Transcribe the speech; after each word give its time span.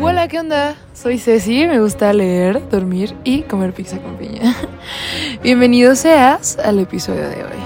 Hola, 0.00 0.28
¿qué 0.28 0.38
onda? 0.38 0.76
Soy 0.94 1.18
Ceci, 1.18 1.66
me 1.66 1.80
gusta 1.80 2.12
leer, 2.12 2.68
dormir 2.70 3.14
y 3.24 3.42
comer 3.42 3.72
pizza 3.72 4.00
con 4.00 4.16
piña. 4.16 4.56
Bienvenido 5.42 5.94
seas 5.94 6.58
al 6.58 6.78
episodio 6.78 7.28
de 7.28 7.44
hoy. 7.44 7.58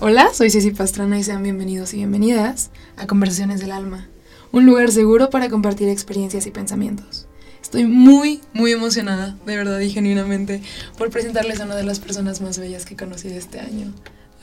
Hola, 0.00 0.32
soy 0.32 0.50
Ceci 0.50 0.70
Pastrana 0.70 1.18
y 1.18 1.24
sean 1.24 1.42
bienvenidos 1.42 1.94
y 1.94 1.98
bienvenidas 1.98 2.70
a 2.96 3.06
Conversaciones 3.06 3.60
del 3.60 3.72
Alma, 3.72 4.08
un 4.52 4.66
lugar 4.66 4.90
seguro 4.90 5.30
para 5.30 5.48
compartir 5.48 5.88
experiencias 5.88 6.46
y 6.46 6.50
pensamientos. 6.50 7.26
Estoy 7.60 7.84
muy, 7.84 8.40
muy 8.52 8.72
emocionada, 8.72 9.36
de 9.46 9.56
verdad 9.56 9.80
y 9.80 9.90
genuinamente, 9.90 10.62
por 10.98 11.10
presentarles 11.10 11.60
a 11.60 11.64
una 11.64 11.76
de 11.76 11.84
las 11.84 11.98
personas 11.98 12.40
más 12.40 12.58
bellas 12.58 12.84
que 12.84 12.96
conocí 12.96 13.28
este 13.28 13.58
año, 13.58 13.92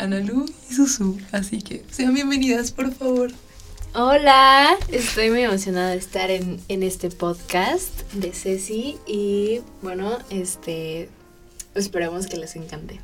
Analu 0.02 0.46
y 0.70 0.74
Susu. 0.74 1.18
Así 1.32 1.62
que 1.62 1.84
sean 1.92 2.14
bienvenidas, 2.14 2.72
por 2.72 2.92
favor. 2.94 3.32
Hola, 3.94 4.76
estoy 4.92 5.30
muy 5.30 5.42
emocionada 5.42 5.92
de 5.92 5.98
estar 5.98 6.32
en, 6.32 6.60
en 6.70 6.82
este 6.82 7.10
podcast 7.10 7.90
de 8.14 8.32
Ceci 8.32 8.98
y 9.06 9.62
bueno, 9.82 10.18
este 10.30 11.10
esperemos 11.76 12.26
que 12.26 12.38
les 12.38 12.56
encante. 12.56 13.00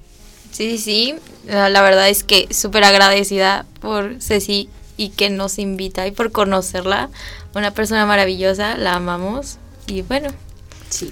Sí, 0.51 0.77
sí, 0.77 1.13
la 1.45 1.69
la 1.69 1.81
verdad 1.81 2.09
es 2.09 2.23
que 2.23 2.51
súper 2.53 2.83
agradecida 2.83 3.65
por 3.79 4.21
Ceci 4.21 4.69
y 4.95 5.09
que 5.09 5.29
nos 5.29 5.59
invita 5.59 6.07
y 6.07 6.11
por 6.11 6.31
conocerla. 6.31 7.09
Una 7.53 7.71
persona 7.71 8.05
maravillosa, 8.05 8.75
la 8.77 8.95
amamos 8.95 9.57
y 9.85 10.01
bueno, 10.01 10.29
Sí. 10.89 11.11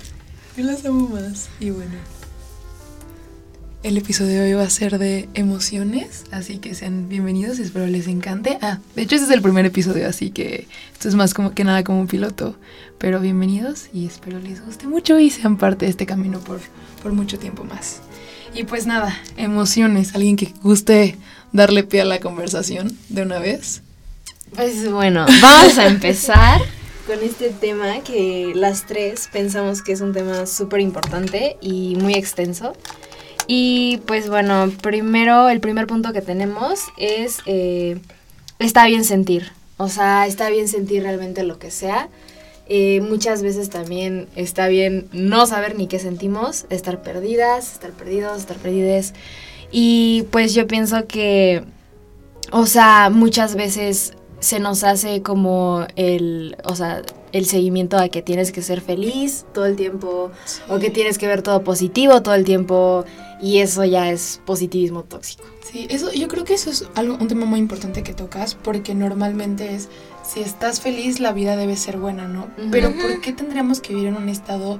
Yo 0.57 0.63
las 0.63 0.85
amo 0.85 1.09
más. 1.09 1.49
Y 1.59 1.69
bueno. 1.69 1.95
El 3.85 3.97
episodio 3.97 4.41
de 4.41 4.45
hoy 4.45 4.53
va 4.53 4.63
a 4.63 4.69
ser 4.71 4.97
de 4.97 5.29
emociones, 5.35 6.23
así 6.31 6.57
que 6.57 6.73
sean 6.73 7.07
bienvenidos, 7.07 7.59
espero 7.59 7.85
les 7.85 8.07
encante. 8.07 8.57
Ah, 8.59 8.79
de 8.95 9.03
hecho 9.03 9.13
este 9.13 9.27
es 9.27 9.31
el 9.31 9.43
primer 9.43 9.63
episodio, 9.63 10.09
así 10.09 10.31
que 10.31 10.67
esto 10.91 11.07
es 11.07 11.13
más 11.13 11.35
como 11.35 11.53
que 11.53 11.63
nada 11.63 11.83
como 11.83 11.99
un 11.99 12.07
piloto. 12.07 12.55
Pero 12.97 13.19
bienvenidos 13.19 13.89
y 13.93 14.07
espero 14.07 14.39
les 14.39 14.65
guste 14.65 14.87
mucho 14.87 15.19
y 15.19 15.29
sean 15.29 15.57
parte 15.57 15.85
de 15.85 15.91
este 15.91 16.07
camino 16.07 16.39
por, 16.39 16.61
por 17.03 17.13
mucho 17.13 17.37
tiempo 17.37 17.63
más. 17.63 18.01
Y 18.55 18.63
pues 18.63 18.87
nada, 18.87 19.15
emociones, 19.37 20.15
alguien 20.15 20.35
que 20.35 20.51
guste 20.63 21.15
darle 21.51 21.83
pie 21.83 22.01
a 22.01 22.05
la 22.05 22.19
conversación 22.19 22.97
de 23.09 23.21
una 23.21 23.37
vez. 23.37 23.83
Pues 24.55 24.91
bueno, 24.91 25.27
vamos 25.43 25.77
a 25.77 25.85
empezar 25.85 26.59
con 27.05 27.19
este 27.21 27.51
tema 27.51 27.99
que 27.99 28.51
las 28.55 28.87
tres 28.87 29.29
pensamos 29.31 29.83
que 29.83 29.91
es 29.91 30.01
un 30.01 30.11
tema 30.11 30.47
súper 30.47 30.79
importante 30.79 31.57
y 31.61 31.97
muy 31.97 32.15
extenso. 32.15 32.73
Y 33.47 33.97
pues 34.05 34.29
bueno, 34.29 34.71
primero, 34.81 35.49
el 35.49 35.59
primer 35.59 35.87
punto 35.87 36.13
que 36.13 36.21
tenemos 36.21 36.79
es, 36.97 37.39
eh, 37.45 37.99
está 38.59 38.85
bien 38.85 39.03
sentir. 39.03 39.51
O 39.77 39.89
sea, 39.89 40.25
está 40.25 40.49
bien 40.49 40.67
sentir 40.67 41.03
realmente 41.03 41.43
lo 41.43 41.59
que 41.59 41.71
sea. 41.71 42.09
Eh, 42.67 43.01
muchas 43.01 43.43
veces 43.43 43.69
también 43.69 44.27
está 44.35 44.67
bien 44.67 45.07
no 45.11 45.45
saber 45.45 45.75
ni 45.75 45.87
qué 45.87 45.99
sentimos, 45.99 46.65
estar 46.69 47.01
perdidas, 47.01 47.73
estar 47.73 47.91
perdidos, 47.91 48.39
estar 48.39 48.57
perdides. 48.57 49.13
Y 49.71 50.25
pues 50.31 50.53
yo 50.53 50.65
pienso 50.65 51.05
que, 51.05 51.63
o 52.51 52.65
sea, 52.65 53.09
muchas 53.11 53.55
veces 53.55 54.13
se 54.39 54.59
nos 54.59 54.83
hace 54.83 55.21
como 55.21 55.85
el, 55.95 56.57
o 56.63 56.75
sea, 56.75 57.01
el 57.31 57.45
seguimiento 57.45 57.97
a 57.97 58.09
que 58.09 58.21
tienes 58.21 58.51
que 58.51 58.61
ser 58.61 58.81
feliz 58.81 59.45
todo 59.53 59.65
el 59.65 59.75
tiempo 59.75 60.31
o 60.69 60.79
que 60.79 60.89
tienes 60.89 61.17
que 61.17 61.27
ver 61.27 61.41
todo 61.41 61.63
positivo 61.63 62.21
todo 62.21 62.35
el 62.35 62.45
tiempo 62.45 63.05
y 63.41 63.59
eso 63.59 63.83
ya 63.83 64.09
es 64.11 64.41
positivismo 64.45 65.03
tóxico. 65.03 65.43
Sí, 65.71 65.87
eso, 65.89 66.11
yo 66.13 66.27
creo 66.27 66.43
que 66.45 66.53
eso 66.53 66.69
es 66.69 66.85
algo, 66.95 67.15
un 67.15 67.27
tema 67.27 67.45
muy 67.45 67.59
importante 67.59 68.03
que 68.03 68.13
tocas, 68.13 68.55
porque 68.55 68.95
normalmente 68.95 69.75
es, 69.75 69.89
si 70.23 70.39
estás 70.41 70.79
feliz, 70.81 71.19
la 71.19 71.33
vida 71.33 71.55
debe 71.55 71.75
ser 71.75 71.97
buena, 71.97 72.27
¿no? 72.27 72.47
Pero 72.71 72.91
¿por 72.95 73.21
qué 73.21 73.33
tendríamos 73.33 73.81
que 73.81 73.93
vivir 73.93 74.07
en 74.09 74.15
un 74.17 74.29
estado 74.29 74.79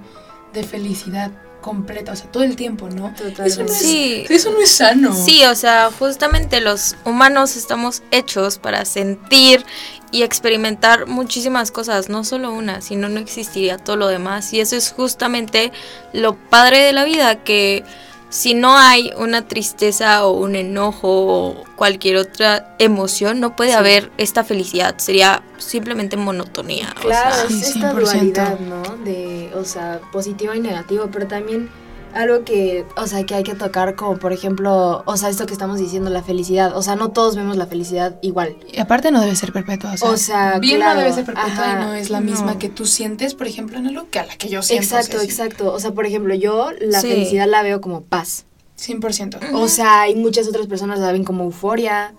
de 0.53 0.63
felicidad 0.63 1.31
completa? 1.61 2.13
O 2.13 2.15
sea, 2.15 2.31
todo 2.31 2.43
el 2.43 2.55
tiempo, 2.55 2.89
¿no? 2.89 3.13
Totalmente. 3.15 3.45
Eso 3.47 3.63
no 3.63 3.71
es, 3.71 3.77
Sí. 3.77 4.25
eso 4.29 4.51
no 4.51 4.61
es 4.61 4.71
sano. 4.71 5.13
sí, 5.13 5.43
o 5.45 5.55
sea, 5.55 5.89
justamente 5.97 6.61
los 6.61 6.95
humanos 7.03 7.57
estamos 7.57 8.03
hechos 8.11 8.57
para 8.57 8.85
sentir 8.85 9.65
y 10.11 10.23
experimentar 10.23 11.07
muchísimas 11.07 11.71
cosas, 11.71 12.07
no 12.09 12.23
solo 12.23 12.53
una, 12.53 12.79
sino 12.81 13.09
no 13.09 13.19
existiría 13.19 13.77
todo 13.77 13.97
lo 13.97 14.07
demás. 14.07 14.53
Y 14.53 14.61
eso 14.61 14.75
es 14.77 14.91
justamente 14.91 15.73
lo 16.13 16.35
padre 16.35 16.79
de 16.79 16.93
la 16.93 17.03
vida, 17.03 17.43
que 17.43 17.83
si 18.29 18.53
no 18.53 18.77
hay 18.77 19.11
una 19.17 19.47
tristeza 19.47 20.25
o 20.25 20.31
un 20.31 20.55
enojo 20.55 21.07
o 21.09 21.63
cualquier 21.75 22.17
otra 22.17 22.75
emoción, 22.79 23.39
no 23.39 23.55
puede 23.55 23.71
Sí. 23.71 23.75
haber 23.77 24.11
esta 24.17 24.43
felicidad, 24.43 24.95
sería 24.97 25.43
simplemente 25.57 26.17
monotonía. 26.17 26.93
o 26.97 27.01
Claro, 27.01 27.35
sea, 27.35 27.47
Sí, 27.47 27.61
es 27.61 27.67
esta 27.75 27.91
100%. 27.93 27.99
dualidad, 28.01 28.59
¿no? 28.59 28.81
De, 29.03 29.51
o 29.55 29.63
sea, 29.63 30.01
positivo 30.11 30.53
y 30.53 30.59
negativo, 30.59 31.09
pero 31.11 31.27
también 31.27 31.69
algo 32.15 32.43
que, 32.43 32.85
o 32.95 33.05
sea, 33.07 33.23
que 33.25 33.35
hay 33.35 33.43
que 33.43 33.55
tocar 33.55 33.95
como, 33.95 34.17
por 34.17 34.33
ejemplo, 34.33 35.03
o 35.05 35.17
sea, 35.17 35.29
esto 35.29 35.45
que 35.45 35.53
estamos 35.53 35.79
diciendo, 35.79 36.09
la 36.09 36.23
felicidad. 36.23 36.75
O 36.75 36.81
sea, 36.81 36.95
no 36.95 37.11
todos 37.11 37.35
vemos 37.35 37.57
la 37.57 37.67
felicidad 37.67 38.17
igual. 38.21 38.55
Y 38.71 38.79
aparte 38.79 39.11
no 39.11 39.21
debe 39.21 39.35
ser 39.35 39.51
perpetua. 39.53 39.93
O 39.93 39.97
sea, 39.97 40.09
O 40.09 40.17
sea, 40.17 40.59
bien 40.59 40.77
claro, 40.77 40.95
no 40.95 40.99
debe 41.01 41.13
ser 41.13 41.25
perpetua 41.25 41.51
ajá, 41.51 41.71
y 41.81 41.85
no 41.85 41.93
es 41.93 42.09
la 42.09 42.21
misma 42.21 42.53
no. 42.53 42.59
que 42.59 42.69
tú 42.69 42.85
sientes, 42.85 43.35
por 43.35 43.47
ejemplo, 43.47 43.77
en 43.77 43.87
algo 43.87 44.09
que 44.09 44.19
a 44.19 44.25
la 44.25 44.35
que 44.37 44.49
yo 44.49 44.61
siento. 44.63 44.83
Exacto, 44.83 45.21
exacto. 45.21 45.73
O 45.73 45.79
sea, 45.79 45.91
por 45.91 46.05
ejemplo, 46.05 46.33
yo 46.33 46.69
la 46.79 47.01
Sí. 47.01 47.09
felicidad 47.09 47.47
la 47.47 47.61
veo 47.63 47.81
como 47.81 48.01
paz. 48.01 48.45
100%. 48.77 49.39
O 49.53 49.67
sea, 49.67 50.01
hay 50.01 50.15
muchas 50.15 50.47
otras 50.47 50.67
personas 50.67 50.99
la 50.99 51.11
ven 51.11 51.23
como 51.23 51.43
euforia, 51.45 52.13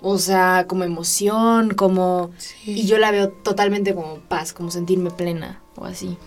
o 0.00 0.18
sea, 0.18 0.66
como 0.68 0.84
emoción, 0.84 1.70
como... 1.74 2.30
Sí. 2.36 2.72
Y 2.72 2.86
yo 2.86 2.98
la 2.98 3.10
veo 3.10 3.30
totalmente 3.30 3.94
como 3.94 4.16
paz, 4.28 4.52
como 4.52 4.70
sentirme 4.70 5.10
plena 5.10 5.60
o 5.76 5.84
así. 5.84 6.18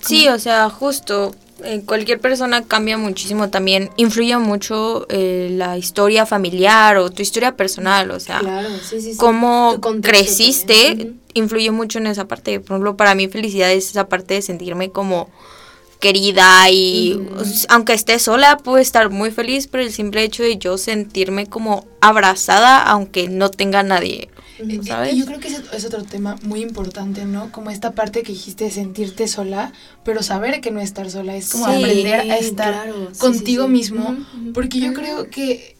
Sí, 0.00 0.28
o 0.28 0.38
sea, 0.38 0.70
justo. 0.70 1.32
Eh, 1.64 1.82
cualquier 1.84 2.20
persona 2.20 2.62
cambia 2.64 2.98
muchísimo 2.98 3.50
también. 3.50 3.90
Influye 3.96 4.36
mucho 4.38 5.06
eh, 5.08 5.48
la 5.52 5.76
historia 5.76 6.26
familiar 6.26 6.96
o 6.96 7.10
tu 7.10 7.22
historia 7.22 7.56
personal. 7.56 8.10
O 8.10 8.20
sea, 8.20 8.40
Claro, 8.40 8.68
sí, 8.82 9.00
sí, 9.00 9.12
sí. 9.12 9.18
cómo 9.18 9.78
creciste 10.02 11.12
influye 11.34 11.70
mucho 11.70 11.98
en 11.98 12.06
esa 12.06 12.26
parte. 12.26 12.60
Por 12.60 12.72
ejemplo, 12.76 12.96
para 12.96 13.14
mí 13.14 13.28
felicidad 13.28 13.70
es 13.72 13.90
esa 13.90 14.08
parte 14.08 14.34
de 14.34 14.42
sentirme 14.42 14.90
como 14.90 15.30
querida 16.00 16.68
y 16.70 17.20
aunque 17.68 17.92
esté 17.92 18.18
sola 18.18 18.56
puedo 18.56 18.78
estar 18.78 19.10
muy 19.10 19.30
feliz 19.30 19.66
por 19.66 19.80
el 19.80 19.92
simple 19.92 20.24
hecho 20.24 20.42
de 20.42 20.56
yo 20.56 20.78
sentirme 20.78 21.46
como 21.46 21.86
abrazada 22.00 22.82
aunque 22.82 23.28
no 23.28 23.50
tenga 23.50 23.82
nadie. 23.82 24.30
Eh, 24.68 24.78
eh, 24.80 24.80
¿Sabes? 24.86 25.14
Y 25.14 25.18
yo 25.18 25.26
creo 25.26 25.40
que 25.40 25.48
ese 25.48 25.62
es 25.72 25.84
otro 25.84 26.02
tema 26.04 26.36
muy 26.42 26.60
importante, 26.60 27.24
¿no? 27.24 27.50
Como 27.52 27.70
esta 27.70 27.92
parte 27.92 28.22
que 28.22 28.32
dijiste 28.32 28.64
de 28.64 28.70
sentirte 28.70 29.26
sola, 29.28 29.72
pero 30.04 30.22
saber 30.22 30.60
que 30.60 30.70
no 30.70 30.80
estar 30.80 31.10
sola 31.10 31.36
es 31.36 31.50
como 31.50 31.66
Sí, 31.66 31.72
aprender 31.76 32.20
a 32.30 32.36
estar 32.38 32.72
claro, 32.84 33.08
contigo 33.18 33.64
sí, 33.64 33.68
sí. 33.68 33.72
mismo, 33.72 34.16
porque 34.54 34.80
yo 34.80 34.92
creo 34.92 35.30
que 35.30 35.76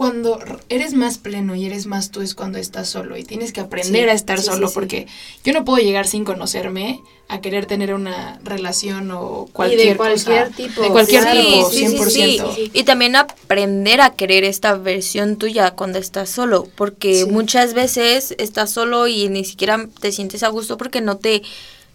cuando 0.00 0.38
eres 0.70 0.94
más 0.94 1.18
pleno 1.18 1.54
y 1.54 1.66
eres 1.66 1.84
más 1.84 2.10
tú 2.10 2.22
es 2.22 2.34
cuando 2.34 2.56
estás 2.56 2.88
solo 2.88 3.18
y 3.18 3.22
tienes 3.24 3.52
que 3.52 3.60
aprender 3.60 4.04
Sí, 4.04 4.08
a 4.08 4.14
estar 4.14 4.38
sí, 4.38 4.46
solo 4.46 4.68
sí. 4.68 4.74
porque 4.74 5.06
yo 5.44 5.52
no 5.52 5.62
puedo 5.66 5.76
llegar 5.84 6.06
sin 6.06 6.24
conocerme 6.24 7.02
a 7.28 7.42
querer 7.42 7.66
tener 7.66 7.92
una 7.92 8.40
relación 8.42 9.10
o 9.10 9.44
Y 9.46 9.52
cualquier 9.52 9.88
de 9.90 9.96
cualquier 9.96 10.44
cosa. 10.48 10.56
tipo. 10.56 10.80
de 10.80 10.88
cualquier 10.88 11.30
tipo, 11.30 11.70
sí, 11.70 11.86
sí, 11.86 11.96
100%. 11.98 12.54
sí. 12.54 12.70
Y 12.72 12.84
también 12.84 13.14
aprender 13.14 14.00
a 14.00 14.14
querer 14.14 14.44
esta 14.44 14.74
versión 14.74 15.36
tuya 15.36 15.72
cuando 15.72 15.98
estás 15.98 16.30
solo, 16.30 16.66
porque 16.76 17.26
muchas 17.26 17.74
veces 17.74 18.34
estás 18.38 18.70
solo 18.72 19.06
y 19.06 19.28
ni 19.28 19.44
siquiera 19.44 19.86
te 20.00 20.12
sientes 20.12 20.42
a 20.42 20.48
gusto 20.48 20.78
porque 20.78 21.02
no 21.02 21.18
te 21.18 21.42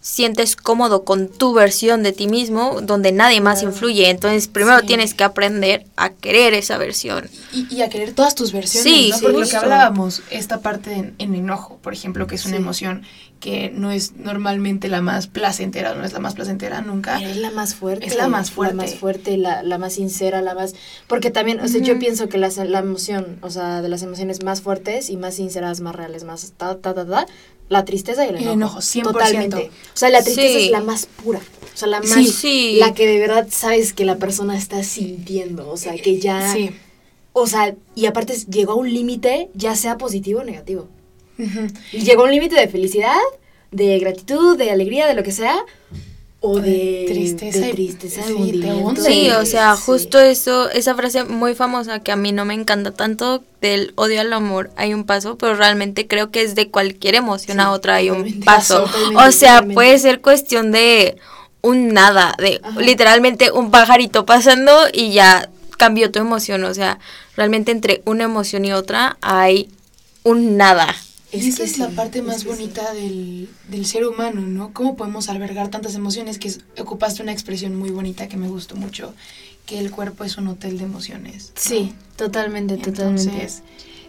sientes 0.08 0.54
cómodo 0.54 1.02
con 1.04 1.26
tu 1.28 1.52
versión 1.52 2.04
de 2.04 2.12
ti 2.12 2.28
mismo, 2.28 2.80
donde 2.80 3.10
nadie 3.10 3.40
más 3.40 3.64
influye. 3.64 4.08
Entonces, 4.08 4.46
primero 4.46 4.78
Sí. 4.78 4.86
tienes 4.86 5.14
que 5.14 5.24
aprender 5.24 5.84
a 5.96 6.10
querer 6.10 6.54
esa 6.54 6.78
versión. 6.78 7.28
Y, 7.52 7.66
y 7.74 7.82
a 7.82 7.88
querer 7.88 8.12
todas 8.12 8.36
tus 8.36 8.52
versiones, 8.52 8.84
Sí, 8.92 9.08
¿no? 9.10 9.16
sí, 9.16 9.22
Porque 9.22 9.32
lo 9.38 9.38
que 9.40 9.50
justo. 9.50 9.58
hablábamos, 9.58 10.22
esta 10.30 10.60
parte 10.60 10.92
en, 10.92 11.14
en 11.18 11.34
enojo, 11.34 11.78
por 11.82 11.92
ejemplo, 11.92 12.28
que 12.28 12.36
es 12.36 12.44
una 12.46 12.54
Sí. 12.56 12.62
emoción 12.62 13.02
que 13.40 13.70
no 13.74 13.90
es 13.90 14.12
normalmente 14.16 14.88
la 14.88 15.02
más 15.02 15.26
placentera, 15.26 15.94
no 15.94 16.04
es 16.04 16.12
la 16.12 16.20
más 16.20 16.34
placentera 16.34 16.80
nunca. 16.82 17.16
Pero 17.18 17.30
es 17.30 17.36
la 17.36 17.50
más 17.50 17.74
fuerte. 17.74 18.06
Es 18.06 18.16
la 18.16 18.28
más 18.28 18.50
fuerte. 18.52 18.76
La 18.76 18.82
más 18.84 18.94
fuerte, 18.94 19.36
la, 19.36 19.62
la 19.64 19.76
más 19.76 19.92
sincera, 19.94 20.40
la 20.40 20.54
más... 20.54 20.74
Porque 21.08 21.30
también, 21.30 21.60
o 21.60 21.66
sea, 21.68 21.82
yo 21.82 21.98
pienso 21.98 22.28
que 22.28 22.38
las- 22.38 22.56
la 22.56 22.78
emoción, 22.78 23.38
o 23.42 23.50
sea, 23.50 23.82
de 23.82 23.88
las 23.88 24.02
emociones 24.02 24.42
más 24.44 24.62
fuertes 24.62 25.10
y 25.10 25.16
más 25.16 25.34
sinceras, 25.34 25.80
más 25.80 25.94
reales, 25.96 26.22
más 26.24 26.52
ta, 26.56 26.76
ta, 26.78 26.94
ta, 26.94 27.04
ta, 27.06 27.26
la 27.68 27.84
tristeza 27.84 28.24
y 28.24 28.28
el 28.28 28.36
El 28.36 28.42
enojo. 28.42 28.54
enojo, 28.54 28.78
100%. 28.80 29.02
Totalmente. 29.02 29.56
O 29.94 29.96
sea, 29.96 30.08
la 30.10 30.22
tristeza 30.22 30.58
Sí. 30.58 30.64
es 30.66 30.70
la 30.70 30.80
más 30.80 31.06
pura. 31.06 31.40
O 31.74 31.76
sea, 31.78 31.88
la 31.88 32.00
más... 32.00 32.10
Sí. 32.10 32.26
Sí. 32.26 32.76
La 32.78 32.94
que 32.94 33.06
de 33.06 33.18
verdad 33.18 33.48
sabes 33.50 33.92
que 33.92 34.04
la 34.04 34.16
persona 34.16 34.56
está 34.56 34.82
sintiendo. 34.82 35.68
O 35.70 35.76
sea, 35.76 35.94
que 35.96 36.18
ya... 36.20 36.52
Sí. 36.52 36.70
O 37.32 37.46
sea, 37.46 37.74
y 37.94 38.06
aparte 38.06 38.34
llegó 38.48 38.72
a 38.72 38.76
un 38.76 38.92
límite, 38.92 39.50
ya 39.54 39.76
sea 39.76 39.98
positivo 39.98 40.40
o 40.40 40.44
negativo. 40.44 40.88
Y 41.92 41.98
llegó 41.98 42.22
a 42.22 42.24
un 42.26 42.30
límite 42.30 42.54
de 42.58 42.66
felicidad, 42.68 43.18
de 43.70 43.98
gratitud, 43.98 44.56
de 44.56 44.70
alegría, 44.70 45.06
de 45.06 45.12
lo 45.14 45.22
que 45.22 45.32
sea. 45.32 45.56
O 46.40 46.60
de 46.60 47.04
tristeza 47.08 47.58
de 47.60 47.70
y- 47.70 47.72
tristeza, 47.72 48.20
de 48.20 48.26
sí, 48.28 48.32
te 48.34 48.40
hundimiento. 48.42 48.86
hunde. 48.88 49.02
Sí, 49.02 49.30
o 49.30 49.44
sea, 49.46 49.74
Sí. 49.76 49.82
justo 49.86 50.20
eso, 50.20 50.68
esa 50.70 50.94
frase 50.94 51.24
muy 51.24 51.54
famosa 51.54 52.00
que 52.00 52.12
a 52.12 52.16
mí 52.16 52.30
no 52.32 52.44
me 52.44 52.54
encanta 52.54 52.92
tanto 52.92 53.42
del 53.60 53.92
odio 53.96 54.20
al 54.20 54.32
amor 54.32 54.70
hay 54.76 54.94
un 54.94 55.04
paso, 55.04 55.36
pero 55.38 55.56
realmente 55.56 56.06
creo 56.06 56.30
que 56.30 56.42
es 56.42 56.54
de 56.54 56.70
cualquier 56.70 57.14
emoción 57.16 57.56
Sí, 57.56 57.62
a 57.62 57.70
otra 57.70 57.96
hay 57.96 58.10
un 58.10 58.40
paso. 58.40 58.84
O 59.16 59.30
sea, 59.32 59.54
totalmente. 59.54 59.74
puede 59.74 59.98
ser 59.98 60.20
cuestión 60.20 60.70
de 60.72 61.16
un 61.62 61.88
nada, 61.88 62.34
de 62.38 62.60
Ajá. 62.62 62.80
literalmente 62.80 63.50
un 63.50 63.70
pajarito 63.72 64.24
pasando 64.24 64.72
y 64.92 65.12
ya 65.12 65.48
cambió 65.78 66.12
tu 66.12 66.20
emoción, 66.20 66.62
o 66.64 66.72
sea, 66.74 66.98
realmente 67.34 67.72
entre 67.72 68.02
una 68.04 68.24
emoción 68.24 68.64
y 68.64 68.72
otra 68.72 69.16
hay 69.20 69.68
un 70.22 70.56
nada. 70.56 70.94
Y 71.32 71.48
esa 71.48 71.64
es 71.64 71.78
la 71.78 71.88
sí, 71.88 71.96
parte 71.96 72.18
es 72.20 72.24
más 72.24 72.40
sí. 72.42 72.46
bonita 72.46 72.92
del, 72.94 73.48
del 73.68 73.84
ser 73.86 74.06
humano, 74.06 74.42
¿no? 74.42 74.72
Cómo 74.72 74.96
podemos 74.96 75.28
albergar 75.28 75.68
tantas 75.68 75.94
emociones, 75.94 76.38
que 76.38 76.48
es- 76.48 76.60
ocupaste 76.78 77.22
una 77.22 77.32
expresión 77.32 77.74
muy 77.76 77.90
bonita 77.90 78.28
que 78.28 78.36
me 78.36 78.48
gustó 78.48 78.76
mucho, 78.76 79.12
que 79.66 79.78
el 79.78 79.90
cuerpo 79.90 80.22
es 80.24 80.36
un 80.38 80.46
hotel 80.48 80.78
de 80.78 80.84
emociones. 80.84 81.52
¿no? 81.54 81.60
Sí, 81.60 81.92
totalmente, 82.16 82.76
totalmente. 82.76 83.22
Entonces, 83.30 83.62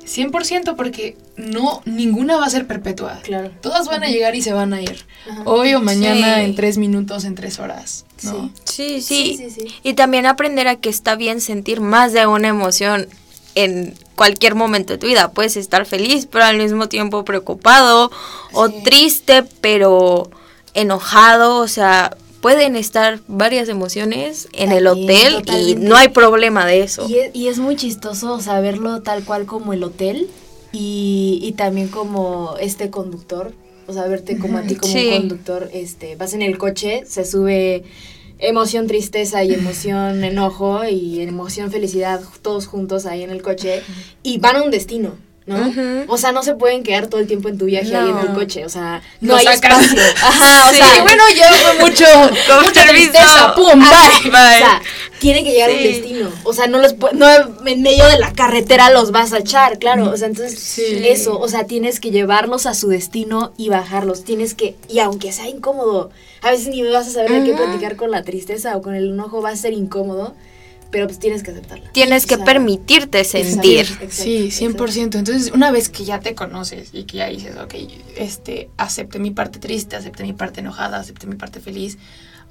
100% 0.05 0.75
porque 0.75 1.17
no, 1.35 1.81
ninguna 1.85 2.37
va 2.37 2.45
a 2.45 2.49
ser 2.49 2.65
perpetua. 2.67 3.19
Claro. 3.23 3.51
Todas 3.61 3.87
van 3.87 4.03
a 4.03 4.07
llegar 4.07 4.35
y 4.35 4.41
se 4.41 4.53
van 4.53 4.73
a 4.73 4.81
ir. 4.81 5.05
Ajá. 5.29 5.41
Hoy 5.45 5.73
o 5.73 5.81
mañana, 5.81 6.35
Sí. 6.35 6.41
en 6.41 6.55
tres 6.55 6.77
minutos, 6.77 7.25
en 7.25 7.35
tres 7.35 7.59
horas, 7.59 8.05
¿no? 8.23 8.51
Sí, 8.63 9.01
sí, 9.01 9.35
Sí, 9.35 9.49
sí, 9.49 9.61
sí. 9.61 9.75
Y 9.83 9.95
también 9.95 10.25
aprender 10.25 10.67
a 10.67 10.75
que 10.77 10.89
está 10.89 11.15
bien 11.15 11.41
sentir 11.41 11.81
más 11.81 12.13
de 12.13 12.25
una 12.27 12.47
emoción 12.47 13.07
en 13.55 13.95
cualquier 14.17 14.55
momento 14.55 14.91
de 14.93 14.99
tu 14.99 15.07
vida. 15.07 15.31
Puedes 15.31 15.55
estar 15.55 15.85
feliz, 15.85 16.27
pero 16.29 16.43
al 16.43 16.57
mismo 16.57 16.89
tiempo 16.89 17.23
preocupado 17.23 18.11
o 18.51 18.69
triste, 18.69 19.43
pero 19.61 20.29
enojado. 20.73 21.59
O 21.59 21.67
sea, 21.69 22.17
pueden 22.41 22.75
estar 22.75 23.19
varias 23.27 23.69
emociones 23.69 24.49
en 24.51 24.71
el 24.73 24.87
hotel 24.87 25.43
y 25.47 25.75
no 25.75 25.95
hay 25.95 26.09
problema 26.09 26.65
de 26.65 26.81
eso. 26.83 27.07
Y 27.07 27.19
es, 27.19 27.29
y 27.33 27.47
es 27.47 27.59
muy 27.59 27.75
chistoso 27.77 28.41
saberlo 28.41 29.01
tal 29.01 29.23
cual 29.23 29.45
como 29.45 29.71
el 29.71 29.83
hotel 29.83 30.29
y, 30.73 31.39
y 31.41 31.53
también 31.53 31.87
como 31.87 32.55
este 32.59 32.89
conductor, 32.89 33.53
o 33.87 33.93
sea, 33.93 34.05
verte 34.07 34.37
como 34.37 34.57
a 34.57 34.63
ti 34.63 34.75
como 34.75 34.91
Sí. 34.91 35.07
un 35.13 35.19
conductor, 35.21 35.69
este, 35.73 36.15
vas 36.17 36.33
en 36.33 36.41
el 36.41 36.57
coche, 36.57 37.03
se 37.07 37.23
sube 37.25 37.83
emoción 38.39 38.87
tristeza 38.87 39.43
y 39.43 39.53
emoción 39.53 40.23
enojo 40.23 40.85
y 40.85 41.21
emoción 41.21 41.71
felicidad 41.71 42.21
todos 42.41 42.67
juntos 42.67 43.05
ahí 43.05 43.23
en 43.23 43.29
el 43.29 43.41
coche 43.41 43.83
y 44.23 44.39
van 44.39 44.57
a 44.57 44.63
un 44.63 44.71
destino. 44.71 45.26
¿No? 45.47 45.73
O 46.07 46.17
sea, 46.17 46.31
no 46.33 46.43
se 46.43 46.53
pueden 46.55 46.83
quedar 46.83 47.07
todo 47.07 47.19
el 47.21 47.27
tiempo 47.27 47.47
en 47.49 47.57
tu 47.57 47.65
viaje 47.65 47.95
ahí 47.95 48.09
en 48.09 48.19
tu 48.19 48.27
No. 48.27 48.33
coche, 48.35 48.65
o 48.65 48.69
sea, 48.69 49.01
no 49.21 49.35
hay 49.35 49.45
sacas. 49.45 49.81
espacio. 49.85 50.01
Ajá, 50.23 50.65
o 50.67 50.69
Sí, 50.71 50.75
sea, 50.77 51.03
bueno, 51.03 51.23
ya 51.35 51.51
fue 51.53 51.79
mucho, 51.89 52.05
mucha 52.65 52.85
tristeza, 52.87 53.53
pum, 53.55 53.79
bye. 53.79 54.23
Bye. 54.31 54.31
O 54.31 54.57
sea, 54.57 54.81
tiene 55.19 55.43
que 55.43 55.51
llegar 55.51 55.69
a 55.69 55.73
un 55.73 55.79
Sí. 55.79 55.87
destino. 55.87 56.29
O 56.43 56.53
sea, 56.53 56.67
no 56.67 56.77
los 56.79 56.95
no 57.13 57.27
en 57.65 57.81
medio 57.81 58.05
de 58.07 58.19
la 58.19 58.33
carretera 58.33 58.91
los 58.91 59.11
vas 59.11 59.33
a 59.33 59.39
echar, 59.39 59.79
claro. 59.79 60.11
O 60.11 60.17
sea, 60.17 60.27
entonces 60.27 60.59
Sí. 60.59 60.83
eso, 61.05 61.39
o 61.39 61.47
sea, 61.47 61.63
tienes 61.65 61.99
que 61.99 62.11
llevarlos 62.11 62.65
a 62.65 62.73
su 62.73 62.89
destino 62.89 63.53
y 63.57 63.69
bajarlos. 63.69 64.23
Tienes 64.25 64.53
que, 64.53 64.75
y 64.89 64.99
aunque 64.99 65.31
sea 65.31 65.47
incómodo, 65.47 66.11
a 66.41 66.51
veces 66.51 66.67
ni 66.67 66.83
vas 66.83 67.07
a 67.07 67.11
saber 67.11 67.31
de 67.31 67.43
qué 67.45 67.53
platicar 67.53 67.95
con 67.95 68.11
la 68.11 68.23
tristeza 68.23 68.75
o 68.77 68.81
con 68.81 68.93
el 68.95 69.09
enojo, 69.11 69.41
va 69.41 69.49
a 69.51 69.55
ser 69.55 69.73
incómodo, 69.73 70.35
pero 70.91 71.07
pues 71.07 71.19
tienes 71.19 71.43
que 71.43 71.51
aceptarla. 71.51 71.91
Tienes 71.91 72.25
que 72.25 72.35
O 72.35 72.37
sea, 72.37 72.45
permitirte 72.45 73.23
sentir. 73.23 73.81
Exacto, 73.81 74.05
exacto, 74.05 74.23
Sí, 74.23 74.49
100%. 74.51 75.17
Entonces, 75.17 75.51
una 75.53 75.71
vez 75.71 75.89
que 75.89 76.05
ya 76.05 76.19
te 76.19 76.35
conoces 76.35 76.89
y 76.93 77.03
que 77.03 77.17
ya 77.17 77.27
dices, 77.27 77.55
ok, 77.57 77.73
este, 78.17 78.69
acepté 78.77 79.19
mi 79.19 79.31
parte 79.31 79.59
triste, 79.59 79.95
acepté 79.95 80.23
mi 80.23 80.33
parte 80.33 80.61
enojada, 80.61 80.99
acepté 80.99 81.27
mi 81.27 81.35
parte 81.35 81.59
feliz, 81.59 81.97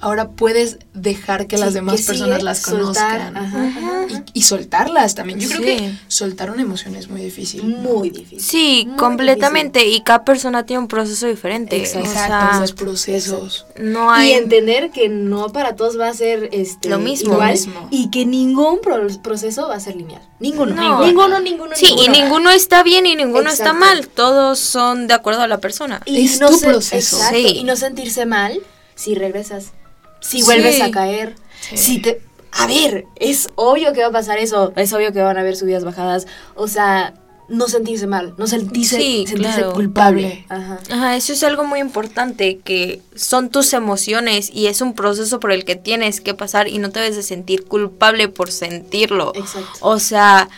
ahora 0.00 0.28
puedes 0.28 0.78
dejar 0.92 1.46
que 1.46 1.56
las 1.58 1.72
demás 1.74 1.96
que 2.00 2.06
personas 2.06 2.34
sigue, 2.36 2.44
las 2.44 2.58
soltar, 2.60 3.32
conozcan. 3.32 3.36
ajá, 3.36 3.66
ajá, 3.66 4.02
ajá. 4.06 4.22
Y, 4.34 4.38
y 4.40 4.42
soltarlas 4.42 5.14
también. 5.14 5.40
Yo 5.40 5.48
Sí. 5.48 5.54
creo 5.54 5.66
que 5.78 5.92
soltar 6.08 6.50
una 6.50 6.62
emoción 6.62 6.94
es 6.96 7.08
muy 7.08 7.20
difícil. 7.22 7.62
Muy 7.64 8.10
difícil. 8.10 8.40
Sí, 8.40 8.84
muy 8.86 8.96
completamente. 8.96 9.86
Y 9.86 10.00
cada 10.02 10.24
persona 10.24 10.66
tiene 10.66 10.80
un 10.80 10.88
proceso 10.88 11.26
diferente. 11.26 11.76
Exacto. 11.76 12.00
O 12.08 12.12
Exacto, 12.12 12.46
sea, 12.52 12.60
los 12.60 12.72
procesos. 12.72 13.66
no 13.78 14.10
hay. 14.12 14.30
Y 14.30 14.32
entender 14.34 14.90
que 14.90 15.08
no 15.08 15.50
para 15.52 15.76
todos 15.76 15.98
va 15.98 16.08
a 16.08 16.14
ser 16.14 16.50
este, 16.52 16.88
Lo 16.88 16.98
mismo. 16.98 17.32
igual 17.34 17.48
Lo 17.48 17.52
mismo. 17.54 17.88
y 17.90 18.10
que 18.10 18.26
ningún 18.26 18.80
pro- 18.80 19.06
proceso 19.22 19.68
va 19.68 19.76
a 19.76 19.80
ser 19.80 19.96
lineal. 19.96 20.22
Ninguno. 20.40 20.74
No. 20.74 21.04
Ninguno, 21.06 21.40
ninguno, 21.40 21.72
Sí, 21.74 21.86
y 22.04 22.08
ninguno 22.08 22.50
está 22.50 22.82
bien 22.82 23.06
y 23.06 23.16
ninguno 23.16 23.48
está 23.50 23.72
mal. 23.72 24.08
Todos 24.08 24.58
son 24.58 25.06
de 25.06 25.14
acuerdo 25.14 25.40
a 25.42 25.46
la 25.48 25.58
persona. 25.58 26.02
Y 26.04 26.26
Es 26.26 26.40
no 26.40 26.50
tu 26.50 26.60
proceso. 26.60 27.16
exacto, 27.16 27.36
Sí. 27.38 27.46
Y 27.58 27.64
no 27.64 27.76
sentirse 27.76 28.26
mal 28.26 28.58
si 28.94 29.14
regresas. 29.14 29.72
Si 30.20 30.38
Sí. 30.40 30.44
vuelves 30.44 30.80
a 30.80 30.90
caer. 30.90 31.34
Sí. 31.60 31.76
Si 31.76 31.98
te... 32.00 32.20
A 32.52 32.66
ver, 32.66 33.04
es 33.16 33.48
obvio 33.56 33.92
que 33.92 34.00
va 34.00 34.06
a 34.08 34.12
pasar 34.12 34.38
eso. 34.38 34.72
Es 34.76 34.92
obvio 34.92 35.12
que 35.12 35.20
van 35.20 35.36
a 35.36 35.40
haber 35.40 35.56
subidas, 35.56 35.84
bajadas. 35.84 36.26
O 36.54 36.68
sea, 36.68 37.12
no 37.48 37.68
sentirse 37.68 38.06
mal. 38.06 38.34
No 38.38 38.46
sentirse, 38.46 38.96
Sí, 38.96 39.24
sentirse 39.26 39.58
claro. 39.58 39.74
culpable. 39.74 40.46
Ajá. 40.48 40.78
Ajá, 40.90 41.16
eso 41.16 41.32
es 41.34 41.42
algo 41.42 41.64
muy 41.64 41.80
importante, 41.80 42.58
que 42.64 43.02
son 43.14 43.50
tus 43.50 43.72
emociones 43.74 44.50
y 44.52 44.68
es 44.68 44.80
un 44.80 44.94
proceso 44.94 45.38
por 45.38 45.52
el 45.52 45.64
que 45.66 45.76
tienes 45.76 46.20
que 46.22 46.32
pasar 46.34 46.66
y 46.66 46.78
no 46.78 46.90
te 46.90 47.00
debes 47.00 47.16
de 47.16 47.22
sentir 47.22 47.66
culpable 47.66 48.28
por 48.28 48.50
sentirlo. 48.50 49.32
Exacto. 49.34 49.68
O 49.80 49.98
sea, 49.98 50.48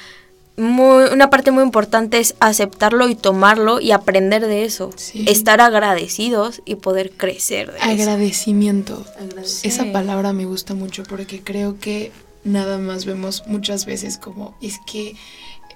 muy, 0.59 1.05
una 1.13 1.31
parte 1.31 1.51
muy 1.51 1.63
importante 1.63 2.19
es 2.19 2.35
aceptarlo 2.41 3.09
y 3.09 3.15
tomarlo 3.15 3.81
y 3.81 3.93
aprender 3.93 4.47
de 4.47 4.65
eso. 4.65 4.91
Sí. 4.97 5.25
Estar 5.29 5.61
agradecidos 5.61 6.63
y 6.65 6.75
poder 6.75 7.13
crecer 7.13 7.73
de 7.73 7.79
eso. 7.79 7.87
Agradecimiento. 7.87 9.05
Esa 9.63 9.91
palabra 9.93 10.33
me 10.33 10.45
gusta 10.45 10.75
mucho 10.75 11.05
porque 11.05 11.41
creo 11.41 11.79
que 11.79 12.13
nada 12.45 12.79
más 12.79 13.05
vemos 13.05 13.45
muchas 13.47 13.87
veces 13.87 14.19
como 14.19 14.57
es 14.61 14.79
que 14.87 15.15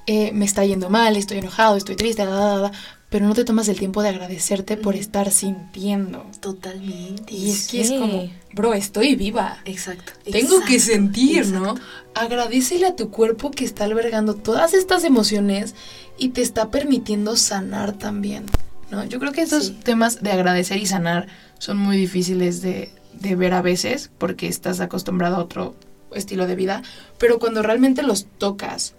eh, 0.07 0.33
me 0.33 0.45
está 0.45 0.65
yendo 0.65 0.91
mal, 0.91 1.17
estoy 1.17 1.39
enojado, 1.39 1.77
estoy 1.77 1.95
triste, 1.97 2.25
da, 2.25 2.35
da, 2.35 2.59
da", 2.59 2.73
pero 3.13 3.27
no 3.29 3.35
te 3.35 3.45
tomas 3.45 3.69
el 3.69 3.79
tiempo 3.79 4.03
de 4.03 4.09
agradecerte 4.09 4.77
por 4.77 4.97
estar 4.97 5.31
sintiendo. 5.31 6.27
Totalmente. 6.41 7.35
Y 7.35 7.51
es 7.51 7.69
que 7.69 7.85
Sí. 7.85 7.95
es 7.95 8.01
como, 8.01 8.31
bro, 8.55 8.73
estoy 8.75 9.15
viva. 9.15 9.59
Exacto. 9.67 10.13
Tengo 10.25 10.61
que 10.65 10.75
exacto, 10.77 10.93
sentir, 10.95 11.47
¿no? 11.49 11.73
exacto. 11.73 11.83
Agradecele 12.15 12.87
a 12.87 12.97
tu 12.97 13.11
cuerpo 13.11 13.51
que 13.51 13.65
está 13.65 13.85
albergando 13.85 14.35
todas 14.35 14.75
estas 14.75 15.05
emociones 15.05 15.75
y 16.19 16.31
te 16.31 16.43
está 16.43 16.71
permitiendo 16.71 17.37
sanar 17.37 17.93
también, 17.93 18.47
¿no? 18.91 19.05
Yo 19.05 19.21
creo 19.21 19.33
que 19.33 19.43
esos 19.43 19.67
Sí. 19.67 19.79
temas 19.85 20.23
de 20.23 20.33
agradecer 20.33 20.79
y 20.79 20.87
sanar 20.87 21.29
son 21.59 21.77
muy 21.79 21.97
difíciles 21.97 22.63
de, 22.63 22.91
de 23.21 23.37
ver 23.37 23.53
a 23.55 23.63
veces 23.63 24.11
porque 24.19 24.49
estás 24.49 24.81
acostumbrado 24.81 25.37
a 25.37 25.41
otro 25.41 25.77
estilo 26.15 26.47
de 26.47 26.57
vida, 26.57 26.83
pero 27.19 27.39
cuando 27.39 27.63
realmente 27.63 28.03
los 28.03 28.25
tocas 28.39 28.95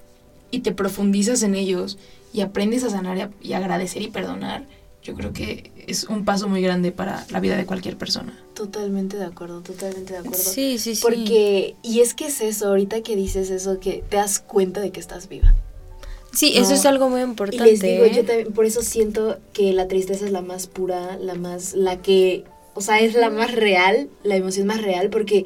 y 0.51 0.59
te 0.59 0.71
profundizas 0.71 1.42
en 1.44 1.56
ellos 1.56 1.98
y 2.33 2.42
aprendes 2.42 2.83
a 2.83 2.90
sanar 2.90 3.18
y, 3.18 3.21
a- 3.21 3.31
y 3.42 3.54
agradecer 3.54 4.02
y 4.02 4.07
perdonar, 4.09 4.66
yo 5.04 5.13
creo 5.16 5.33
que 5.33 5.71
es 5.87 6.06
un 6.06 6.23
paso 6.25 6.47
muy 6.47 6.61
grande 6.61 6.92
para 6.92 7.25
la 7.30 7.40
vida 7.40 7.56
de 7.57 7.66
cualquier 7.66 7.97
persona. 7.97 8.37
Totalmente 8.54 9.18
de 9.18 9.25
acuerdo, 9.25 9.61
totalmente 9.61 10.13
de 10.13 10.19
acuerdo. 10.19 10.37
Sí, 10.40 10.78
sí, 10.78 10.95
sí. 10.95 11.02
Porque, 11.02 11.75
y 11.83 11.99
es 11.99 12.13
que 12.13 12.28
es 12.28 12.40
eso, 12.42 12.68
ahorita 12.69 13.02
que 13.02 13.16
dices 13.16 13.49
eso, 13.49 13.80
que 13.80 14.04
te 14.09 14.16
das 14.18 14.40
cuenta 14.40 14.80
de 14.81 14.92
que 14.92 14.99
estás 15.02 15.28
viva. 15.30 15.54
Sí, 16.31 16.54
eso 16.56 16.69
No. 16.69 16.75
es 16.75 16.85
algo 16.85 17.09
muy 17.09 17.19
Y 17.19 17.23
importante. 17.25 17.66
les 17.66 17.81
digo, 17.81 18.06
¿eh? 18.06 18.11
yo 18.16 18.25
también, 18.25 18.54
por 18.54 18.66
eso 18.66 18.81
siento 18.81 19.37
que 19.54 19.71
la 19.73 19.87
tristeza 19.87 20.25
es 20.25 20.31
la 20.31 20.42
más 20.42 20.68
pura, 20.68 21.18
la 21.18 21.35
más, 21.35 21.73
la 21.73 22.02
que, 22.02 22.45
o 22.73 22.81
sea, 22.81 22.99
es 23.02 23.13
la 23.13 23.30
más 23.30 23.52
real, 23.54 24.09
la 24.23 24.35
emoción 24.37 24.66
más 24.66 24.81
real, 24.81 25.09
porque 25.11 25.45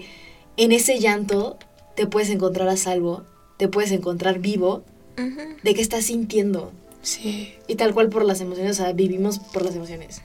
en 0.55 0.71
ese 0.71 0.99
llanto 0.99 1.57
te 1.95 2.05
puedes 2.07 2.29
encontrar 2.29 2.69
a 2.69 2.77
salvo, 2.77 3.23
te 3.57 3.67
puedes 3.67 3.91
encontrar 3.91 4.39
vivo 4.39 4.83
De 5.63 5.73
qué 5.73 5.81
estás 5.81 6.05
sintiendo. 6.05 6.71
Sí. 7.01 7.53
Y 7.67 7.75
tal 7.75 7.93
cual 7.93 8.09
por 8.09 8.25
las 8.25 8.41
emociones, 8.41 8.79
o 8.79 8.83
sea, 8.83 8.93
vivimos 8.93 9.39
por 9.39 9.63
las 9.63 9.75
emociones. 9.75 10.21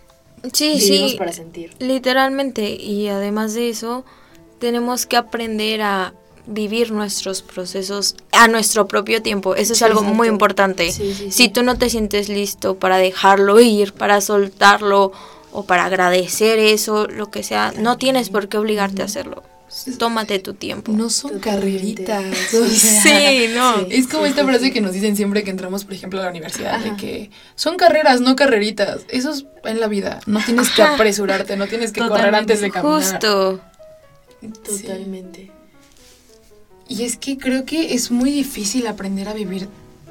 Sí, 0.53 0.75
vivimos 0.79 1.13
sí. 1.13 1.17
para 1.17 1.33
sentir. 1.33 1.71
Literalmente, 1.79 2.71
y 2.71 3.09
además 3.09 3.55
de 3.55 3.69
eso, 3.69 4.05
tenemos 4.59 5.07
que 5.07 5.17
aprender 5.17 5.83
a 5.83 6.15
vivir 6.47 6.91
nuestros 6.91 7.43
procesos 7.43 8.17
a 8.33 8.49
nuestro 8.49 8.89
propio 8.89 9.23
tiempo. 9.23 9.55
Eso 9.55 9.73
es 9.75 9.83
algo 9.83 10.01
exacto. 10.01 10.17
muy 10.17 10.29
importante. 10.29 10.91
Sí, 10.93 11.15
sí, 11.15 11.31
Si 11.31 11.49
tú 11.49 11.63
no 11.63 11.79
te 11.79 11.89
sientes 11.89 12.29
listo 12.29 12.77
para 12.77 12.99
dejarlo 12.99 13.61
ir, 13.61 13.93
para 13.93 14.21
soltarlo 14.21 15.13
o 15.53 15.65
para 15.65 15.85
agradecer 15.85 16.59
eso, 16.59 17.07
lo 17.07 17.31
que 17.31 17.43
sea, 17.43 17.73
no 17.79 17.99
tienes 17.99 18.31
por 18.31 18.49
qué 18.49 18.59
obligarte 18.59 19.03
a 19.03 19.05
hacerlo. 19.05 19.43
Tómate 19.99 20.39
tu 20.39 20.55
tiempo. 20.55 20.93
No 20.93 21.09
son 21.11 21.33
Totalmente. 21.41 22.05
carreritas. 22.05 22.25
Sí. 22.51 22.57
o 22.57 22.67
sea, 22.69 23.03
Sí, 23.03 23.47
no. 23.55 23.79
Sí. 23.81 23.87
Es 23.91 24.07
como 24.07 24.27
esta 24.27 24.45
frase 24.45 24.73
que 24.73 24.81
nos 24.81 24.93
dicen 24.93 25.17
siempre 25.17 25.43
que 25.45 25.51
entramos, 25.51 25.85
por 25.85 25.95
ejemplo, 25.95 26.21
a 26.21 26.25
la 26.25 26.31
universidad, 26.31 26.79
de 26.81 26.97
que 26.97 27.31
son 27.55 27.77
carreras, 27.77 28.21
no 28.21 28.37
carreritas. 28.37 29.03
Eso 29.09 29.31
es 29.33 29.47
en 29.65 29.81
la 29.81 29.89
vida. 29.89 30.21
No 30.27 30.41
tienes 30.45 30.71
que 30.71 30.83
Ajá. 30.83 30.95
apresurarte, 30.95 31.57
no 31.57 31.67
tienes 31.67 31.93
que 31.93 32.01
correr 32.07 32.35
antes 32.35 32.61
de 32.61 32.71
caminar. 32.71 33.01
Justo. 33.03 33.61
Sí. 34.41 34.83
Totalmente. 34.83 35.51
Y 36.89 37.05
es 37.05 37.17
que 37.17 37.39
creo 37.39 37.65
que 37.65 37.95
es 37.95 38.11
muy 38.11 38.31
difícil 38.31 38.87
aprender 38.87 39.29
a 39.29 39.33
vivir 39.33 39.69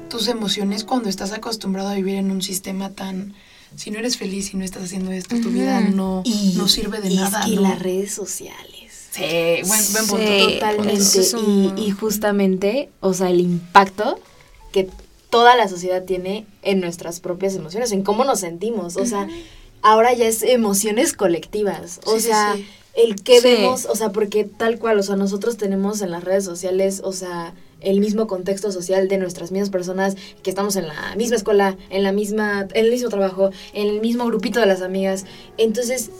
tus 0.08 0.26
emociones 0.28 0.84
cuando 0.84 1.08
estás 1.08 1.32
acostumbrado 1.32 1.88
a 1.90 1.94
vivir 1.94 2.16
en 2.16 2.30
un 2.30 2.42
sistema 2.42 2.90
tan, 2.90 3.34
si 3.76 3.90
no 3.90 3.98
eres 3.98 4.16
feliz, 4.16 4.48
si 4.48 4.56
no 4.56 4.64
estás 4.64 4.84
haciendo 4.84 5.12
esto, 5.12 5.36
tu 5.40 5.50
vida 5.50 5.80
no, 5.80 6.22
no 6.56 6.68
sirve 6.68 7.00
de 7.00 7.10
y 7.10 7.16
nada. 7.16 7.40
Es 7.40 7.46
que 7.46 7.54
¿no? 7.56 7.62
las 7.62 7.78
redes 7.78 8.12
sociales. 8.12 8.71
Sí, 9.12 9.22
buen, 9.66 9.92
buen 9.92 10.06
punto. 10.06 10.26
Sí. 10.26 10.54
Totalmente. 10.54 10.94
Eso 10.94 11.20
es 11.20 11.34
un- 11.34 11.74
Y, 11.78 11.86
y 11.86 11.90
justamente, 11.90 12.88
o 13.00 13.12
sea, 13.14 13.30
el 13.30 13.40
impacto 13.40 14.18
que 14.72 14.88
toda 15.30 15.54
la 15.56 15.68
sociedad 15.68 16.02
tiene 16.04 16.46
en 16.62 16.80
nuestras 16.80 17.20
propias 17.20 17.54
emociones, 17.54 17.92
en 17.92 18.02
cómo 18.02 18.24
nos 18.24 18.40
sentimos. 18.40 18.96
O 18.96 19.04
sea, 19.06 19.28
ahora 19.82 20.12
ya 20.14 20.26
es 20.26 20.42
emociones 20.42 21.12
colectivas. 21.12 22.00
O 22.04 22.14
Sí, 22.14 22.20
sí, 22.20 22.26
sea, 22.28 22.54
sí. 22.56 22.66
el 22.94 23.16
que 23.22 23.40
Sí. 23.40 23.48
vemos, 23.48 23.84
o 23.86 23.94
sea, 23.96 24.12
porque 24.12 24.44
tal 24.44 24.78
cual, 24.78 24.98
o 24.98 25.02
sea, 25.02 25.16
nosotros 25.16 25.56
tenemos 25.58 26.00
en 26.02 26.10
las 26.10 26.24
redes 26.24 26.44
sociales, 26.44 27.00
o 27.04 27.12
sea, 27.12 27.54
el 27.80 27.98
mismo 28.00 28.26
contexto 28.26 28.70
social 28.72 29.08
de 29.08 29.18
nuestras 29.18 29.50
mismas 29.50 29.70
personas 29.70 30.16
que 30.42 30.50
estamos 30.50 30.76
en 30.76 30.86
la 30.88 31.14
misma 31.16 31.36
escuela, 31.36 31.76
en 31.90 32.02
la 32.04 32.12
misma, 32.12 32.68
en 32.72 32.84
el 32.86 32.90
mismo 32.92 33.08
trabajo, 33.10 33.50
en 33.74 33.88
el 33.88 34.00
mismo 34.00 34.24
grupito 34.26 34.60
de 34.60 34.66
las 34.66 34.82
amigas. 34.82 35.24
Entonces, 35.58 36.10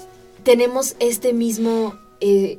tenemos 0.43 0.97
este 0.99 1.33
mismo 1.33 1.95
eh, 2.21 2.59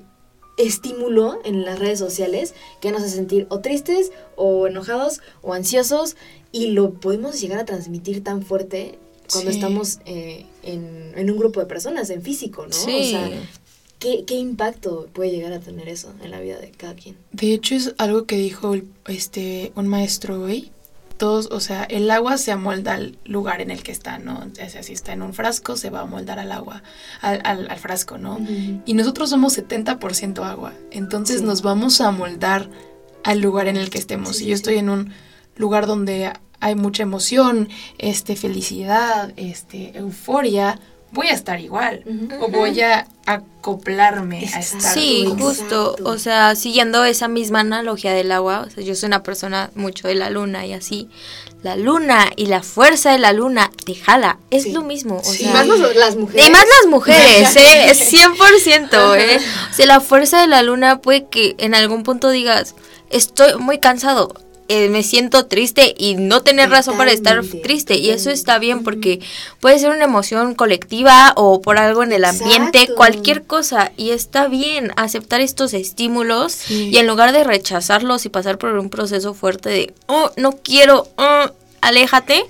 estímulo 0.58 1.40
en 1.46 1.64
las 1.66 1.80
redes 1.80 2.00
sociales 2.00 2.54
que 2.82 2.92
nos 2.92 3.02
hace 3.02 3.16
sentir 3.16 3.48
o 3.50 3.60
tristes 3.60 4.12
o 4.36 4.68
enojados 4.68 5.22
o 5.42 5.54
ansiosos 5.54 6.16
y 6.52 6.68
lo 6.68 6.92
podemos 6.94 7.40
llegar 7.42 7.60
a 7.60 7.66
transmitir 7.66 8.24
tan 8.24 8.44
fuerte 8.44 9.00
cuando 9.32 9.52
Sí. 9.52 9.58
estamos 9.58 10.00
eh, 10.06 10.46
en, 10.64 11.14
en 11.16 11.32
un 11.32 11.38
grupo 11.40 11.60
de 11.60 11.66
personas, 11.66 12.10
en 12.10 12.22
físico, 12.22 12.68
¿no? 12.68 12.74
Sí. 12.74 13.00
O 13.00 13.04
sea, 13.10 13.32
¿qué, 14.00 14.26
¿qué 14.26 14.36
impacto 14.36 15.08
puede 15.14 15.32
llegar 15.32 15.54
a 15.54 15.60
tener 15.60 15.90
eso 15.90 16.14
en 16.22 16.30
la 16.30 16.40
vida 16.40 16.60
de 16.60 16.72
cada 16.72 16.94
quien? 16.94 17.18
De 17.32 17.54
hecho, 17.54 17.74
es 17.74 17.96
algo 17.98 18.26
que 18.26 18.36
dijo 18.36 18.74
el- 18.74 18.88
este, 19.08 19.72
un 19.76 19.88
maestro 19.88 20.42
hoy. 20.44 20.72
Todos, 21.18 21.48
o 21.52 21.60
sea, 21.60 21.84
el 21.84 22.10
agua 22.12 22.38
se 22.38 22.52
amolda 22.52 22.96
al 22.96 23.18
lugar 23.26 23.62
en 23.62 23.70
el 23.72 23.84
que 23.84 23.92
está, 23.92 24.18
¿no? 24.18 24.40
O 24.52 24.56
sea, 24.70 24.82
si 24.84 24.94
está 24.94 25.14
en 25.14 25.22
un 25.22 25.34
frasco, 25.34 25.78
se 25.78 25.90
va 25.90 26.00
a 26.00 26.04
amoldar 26.04 26.40
al 26.40 26.52
agua, 26.52 26.82
al, 27.22 27.40
al- 27.46 27.70
al 27.70 27.78
frasco, 27.80 28.18
¿no? 28.18 28.40
Y 28.86 28.94
nosotros 28.96 29.30
somos 29.30 29.58
70% 29.58 30.44
agua. 30.44 30.74
Entonces 30.92 31.40
Sí. 31.40 31.46
nos 31.46 31.62
vamos 31.62 32.02
a 32.02 32.12
moldar 32.12 32.70
al 33.24 33.40
lugar 33.40 33.68
en 33.68 33.78
el 33.78 33.90
que 33.90 34.00
estemos. 34.00 34.36
Sí, 34.38 34.44
si 34.44 34.50
yo 34.50 34.56
estoy 34.56 34.78
en 34.78 34.90
un 34.90 35.14
lugar 35.56 35.86
donde 35.88 36.34
hay 36.60 36.76
mucha 36.76 37.04
emoción, 37.04 37.70
este, 38.00 38.36
felicidad, 38.36 39.32
este, 39.38 39.98
euforia, 39.98 40.80
voy 41.14 41.28
a 41.28 41.34
estar 41.34 41.60
igual. 41.60 42.04
O 42.42 42.50
voy 42.50 42.80
a 42.82 43.08
acoplarme 43.26 44.50
a 44.54 44.60
estar. 44.60 44.94
Sí, 44.94 45.26
justo, 45.40 45.96
o 46.04 46.18
sea, 46.18 46.56
siguiendo 46.56 47.06
esa 47.06 47.28
misma 47.28 47.62
analogía 47.62 48.12
del 48.14 48.32
agua, 48.32 48.66
o 48.68 48.70
sea, 48.70 48.84
yo 48.84 48.96
soy 48.96 49.08
una 49.08 49.24
persona 49.24 49.72
mucho 49.76 50.08
de 50.08 50.16
la 50.16 50.30
luna 50.30 50.66
y 50.66 50.74
así, 50.74 51.10
la 51.62 51.78
luna 51.78 52.30
y 52.36 52.48
la 52.48 52.62
fuerza 52.62 53.12
de 53.14 53.20
la 53.20 53.32
luna 53.32 53.72
te 53.86 53.96
jala, 53.96 54.38
es 54.52 54.64
Sí. 54.64 54.74
lo 54.74 54.82
mismo, 54.82 55.20
o 55.20 55.24
Sí. 55.24 55.46
Y 55.46 55.48
más 55.48 55.66
los- 55.66 55.96
las 55.96 56.16
mujeres. 56.18 56.48
y 56.48 56.52
más 56.52 56.66
las 56.82 56.90
mujeres, 56.92 57.56
¿eh? 57.56 57.94
100%, 57.94 59.16
¿eh? 59.16 59.40
O 59.72 59.74
sea, 59.74 59.86
la 59.86 60.00
fuerza 60.02 60.42
de 60.42 60.48
la 60.48 60.62
luna 60.62 61.00
puede 61.00 61.28
que 61.28 61.56
en 61.60 61.74
algún 61.76 62.04
punto 62.04 62.30
digas, 62.30 62.76
estoy 63.10 63.56
muy 63.60 63.80
cansado, 63.80 64.34
eh, 64.70 64.90
me 64.90 65.04
siento 65.04 65.46
triste 65.48 65.94
y 65.98 66.16
no 66.16 66.42
tener 66.42 66.70
razón 66.70 66.98
para 66.98 67.12
estar 67.12 67.42
triste. 67.64 67.98
Y 67.98 68.10
eso 68.12 68.30
está 68.30 68.60
bien 68.60 68.84
porque 68.84 69.20
puede 69.60 69.78
ser 69.80 69.92
una 69.92 70.06
emoción 70.06 70.56
colectiva 70.56 71.34
o 71.36 71.62
por 71.62 71.78
algo 71.78 72.04
en 72.04 72.14
el 72.14 72.26
ambiente, 72.26 72.80
Exacto. 72.80 72.96
cualquier 72.96 73.44
cosa. 73.44 73.92
Y 73.98 74.12
está 74.12 74.48
bien 74.48 74.92
aceptar 74.96 75.42
estos 75.42 75.74
estímulos 75.74 76.54
Sí. 76.54 76.90
y 76.94 76.98
en 76.98 77.08
lugar 77.08 77.32
de 77.34 77.44
rechazarlos 77.44 78.26
y 78.26 78.30
pasar 78.30 78.58
por 78.58 78.74
un 78.78 78.90
proceso 78.90 79.34
fuerte 79.34 79.70
de, 79.70 79.94
oh, 80.08 80.32
no 80.38 80.54
quiero, 80.54 81.08
oh, 81.18 81.46
aléjate, 81.82 82.44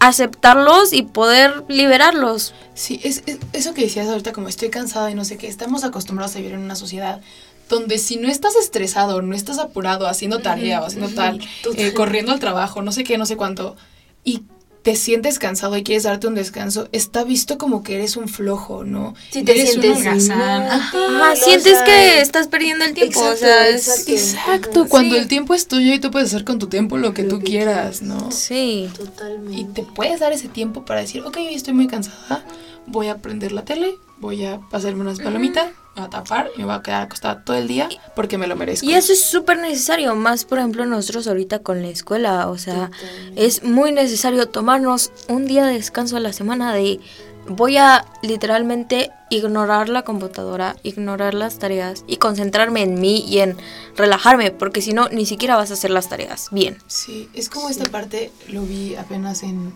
aceptarlos 0.00 0.92
y 0.92 1.02
poder 1.02 1.64
liberarlos. 1.68 2.54
Sí, 2.74 3.00
es, 3.02 3.22
es- 3.26 3.38
eso 3.52 3.74
que 3.74 3.82
decías 3.82 4.06
ahorita, 4.08 4.32
como 4.32 4.48
estoy 4.48 4.70
cansada 4.70 5.10
y 5.10 5.14
no 5.14 5.24
sé 5.24 5.36
qué, 5.36 5.48
estamos 5.48 5.82
acostumbrados 5.84 6.34
a 6.36 6.38
vivir 6.38 6.52
en 6.54 6.60
una 6.60 6.76
sociedad 6.76 7.20
donde 7.68 7.98
si 7.98 8.16
no 8.16 8.28
estás 8.28 8.56
estresado, 8.56 9.20
no 9.22 9.34
estás 9.34 9.58
apurado, 9.58 10.06
haciendo 10.06 10.40
tarea 10.40 10.80
o 10.82 10.86
haciendo 10.86 11.08
tal, 11.10 11.40
eh, 11.76 11.92
corriendo 11.92 12.32
al 12.32 12.40
trabajo, 12.40 12.82
no 12.82 12.92
sé 12.92 13.04
qué, 13.04 13.18
no 13.18 13.26
sé 13.26 13.36
cuánto, 13.36 13.76
y 14.24 14.42
te 14.82 14.94
sientes 14.96 15.38
cansado 15.38 15.76
y 15.76 15.82
quieres 15.82 16.04
darte 16.04 16.28
un 16.28 16.34
descanso, 16.34 16.88
está 16.92 17.22
visto 17.24 17.58
como 17.58 17.82
que 17.82 17.96
eres 17.96 18.16
un 18.16 18.26
flojo, 18.28 18.84
¿no? 18.84 19.12
Si 19.30 19.42
te 19.42 19.52
eres 19.52 19.70
sientes 19.70 19.96
holgazán. 19.98 20.62
Ajá. 20.62 21.32
O 21.32 21.36
sientes 21.36 21.78
que 21.82 22.20
estás 22.22 22.46
perdiendo 22.46 22.84
el 22.86 22.94
tiempo, 22.94 23.20
o 23.20 23.32
Exacto, 23.32 23.44
sea, 23.44 23.68
es- 23.68 24.08
exacto. 24.08 24.86
Cuando 24.88 25.14
sí. 25.16 25.20
el 25.20 25.28
tiempo 25.28 25.52
es 25.54 25.66
tuyo 25.68 25.92
y 25.92 25.98
tú 25.98 26.10
puedes 26.10 26.28
hacer 26.28 26.44
con 26.44 26.58
tu 26.58 26.68
tiempo 26.68 26.96
lo 26.96 27.12
que 27.12 27.24
Lo 27.24 27.28
tú 27.30 27.38
que 27.40 27.44
quieras, 27.46 27.98
quieras. 27.98 28.02
¿no? 28.02 28.30
Sí. 28.30 28.88
Totalmente. 28.96 29.60
Y 29.60 29.64
te 29.64 29.82
puedes 29.82 30.20
dar 30.20 30.32
ese 30.32 30.48
tiempo 30.48 30.84
para 30.86 31.00
decir, 31.00 31.22
ok, 31.22 31.36
estoy 31.50 31.74
muy 31.74 31.88
cansada, 31.88 32.44
voy 32.86 33.08
a 33.08 33.18
prender 33.18 33.52
la 33.52 33.64
tele, 33.66 33.94
voy 34.20 34.46
a 34.46 34.58
pasarme 34.70 35.02
unas 35.02 35.18
palomitas, 35.18 35.66
me 36.00 36.06
a 36.06 36.10
tapar 36.10 36.50
y 36.54 36.58
me 36.60 36.64
voy 36.66 36.74
a 36.74 36.82
quedar 36.82 37.02
acostada 37.02 37.42
todo 37.44 37.56
el 37.56 37.68
día 37.68 37.88
porque 38.14 38.38
me 38.38 38.46
lo 38.46 38.56
merezco. 38.56 38.86
Y 38.86 38.94
eso 38.94 39.12
es 39.12 39.24
súper 39.24 39.58
necesario, 39.58 40.14
más 40.14 40.44
por 40.44 40.58
ejemplo 40.58 40.86
nosotros 40.86 41.26
ahorita 41.26 41.60
con 41.60 41.82
la 41.82 41.88
escuela, 41.88 42.48
o 42.48 42.58
sea, 42.58 42.90
Totalmente. 42.90 43.44
es 43.46 43.62
muy 43.62 43.92
necesario 43.92 44.48
tomarnos 44.48 45.10
un 45.28 45.46
día 45.46 45.66
de 45.66 45.74
descanso 45.74 46.16
a 46.16 46.20
la 46.20 46.32
semana 46.32 46.72
de 46.72 47.00
voy 47.48 47.76
a 47.76 48.04
literalmente 48.22 49.10
ignorar 49.30 49.88
la 49.88 50.02
computadora, 50.02 50.76
ignorar 50.82 51.34
las 51.34 51.58
tareas 51.58 52.04
y 52.06 52.16
concentrarme 52.16 52.82
en 52.82 53.00
mí 53.00 53.24
y 53.26 53.38
en 53.38 53.56
relajarme, 53.96 54.50
porque 54.50 54.82
si 54.82 54.92
no 54.92 55.08
ni 55.08 55.26
siquiera 55.26 55.56
vas 55.56 55.70
a 55.70 55.74
hacer 55.74 55.90
las 55.90 56.08
tareas 56.08 56.48
bien. 56.50 56.78
Sí, 56.86 57.28
es 57.34 57.48
como 57.48 57.68
esta 57.68 57.84
parte, 57.90 58.32
lo 58.48 58.62
vi 58.62 58.96
apenas 58.96 59.42
en, 59.42 59.72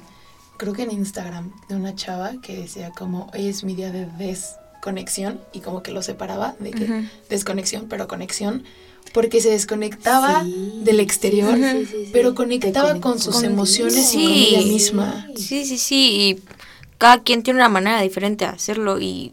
creo 0.56 0.72
que 0.72 0.82
en 0.82 0.92
Instagram, 0.92 1.52
de 1.68 1.76
una 1.76 1.94
chava 1.94 2.32
que 2.42 2.56
decía 2.56 2.90
como, 2.90 3.30
hoy 3.34 3.48
es 3.48 3.64
mi 3.64 3.74
día 3.74 3.90
de 3.90 4.06
desconexión 4.82 5.40
y 5.52 5.60
como 5.60 5.80
que 5.84 5.92
lo 5.92 6.02
separaba 6.02 6.56
de 6.58 6.72
que 6.72 7.04
desconexión, 7.30 7.86
pero 7.88 8.08
conexión, 8.08 8.64
porque 9.12 9.40
se 9.40 9.50
desconectaba 9.50 10.42
Sí, 10.42 10.80
del 10.82 10.98
exterior, 10.98 11.56
sí, 11.56 11.86
sí, 11.86 12.08
pero 12.12 12.34
conectaba 12.34 13.00
con 13.00 13.20
sus 13.20 13.44
emociones 13.44 14.12
y 14.14 14.24
con 14.24 14.34
Sí. 14.34 14.46
ella 14.48 14.62
misma. 14.62 15.28
Sí, 15.36 15.64
sí, 15.64 15.78
sí, 15.78 16.16
y 16.18 16.42
cada 16.98 17.22
quien 17.22 17.44
tiene 17.44 17.60
una 17.60 17.68
manera 17.68 18.00
diferente 18.02 18.44
de 18.44 18.50
hacerlo 18.50 18.98
y 19.00 19.32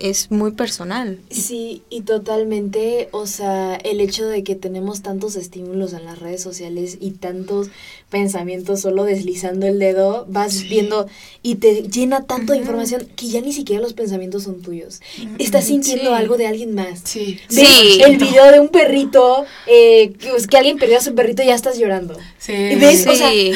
es 0.00 0.30
muy 0.30 0.52
personal. 0.52 1.18
Sí, 1.30 1.82
y 1.90 2.02
totalmente, 2.02 3.08
o 3.12 3.26
sea, 3.26 3.76
el 3.76 4.00
hecho 4.00 4.26
de 4.26 4.44
que 4.44 4.54
tenemos 4.54 5.02
tantos 5.02 5.36
estímulos 5.36 5.92
en 5.92 6.04
las 6.04 6.18
redes 6.18 6.42
sociales 6.42 6.98
y 7.00 7.12
tantos 7.12 7.68
pensamientos 8.10 8.80
solo 8.80 9.04
deslizando 9.04 9.66
el 9.66 9.78
dedo, 9.78 10.26
vas 10.28 10.52
Sí. 10.54 10.68
viendo 10.68 11.06
y 11.42 11.56
te 11.56 11.82
llena 11.82 12.24
tanto 12.24 12.52
de 12.52 12.58
información 12.58 13.06
que 13.16 13.26
ya 13.28 13.40
ni 13.40 13.52
siquiera 13.52 13.82
los 13.82 13.94
pensamientos 13.94 14.44
son 14.44 14.62
tuyos. 14.62 15.00
Estás 15.38 15.64
sintiendo 15.64 16.10
Sí. 16.10 16.14
algo 16.14 16.36
de 16.36 16.46
alguien 16.46 16.74
más. 16.74 17.00
Sí. 17.04 17.38
El 18.04 18.16
video 18.18 18.50
de 18.52 18.60
un 18.60 18.68
perrito, 18.68 19.44
eh, 19.66 20.12
que, 20.20 20.28
pues, 20.30 20.46
que 20.46 20.56
alguien 20.56 20.78
perdió 20.78 20.98
a 20.98 21.00
su 21.00 21.14
perrito 21.14 21.42
y 21.42 21.46
ya 21.46 21.54
estás 21.54 21.78
llorando. 21.78 22.16
Sí. 22.38 22.52
¿Ves? 22.52 23.06
O 23.08 23.14
sea, 23.14 23.34
y 23.34 23.52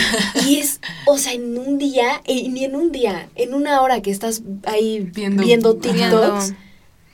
es, 0.59 0.81
o 1.07 1.17
sea, 1.17 1.33
en 1.33 1.57
un 1.57 1.79
día, 1.79 2.21
eh, 2.27 2.49
ni 2.49 2.65
en 2.65 2.75
un 2.75 2.91
día, 2.91 3.29
en 3.37 3.55
una 3.55 3.83
hora 3.83 4.03
que 4.03 4.11
estás 4.11 4.43
ahí 4.65 5.01
Viendo- 5.15 5.45
viendo, 5.45 5.79
Ajá. 5.81 5.81
TikToks, 6.39 6.55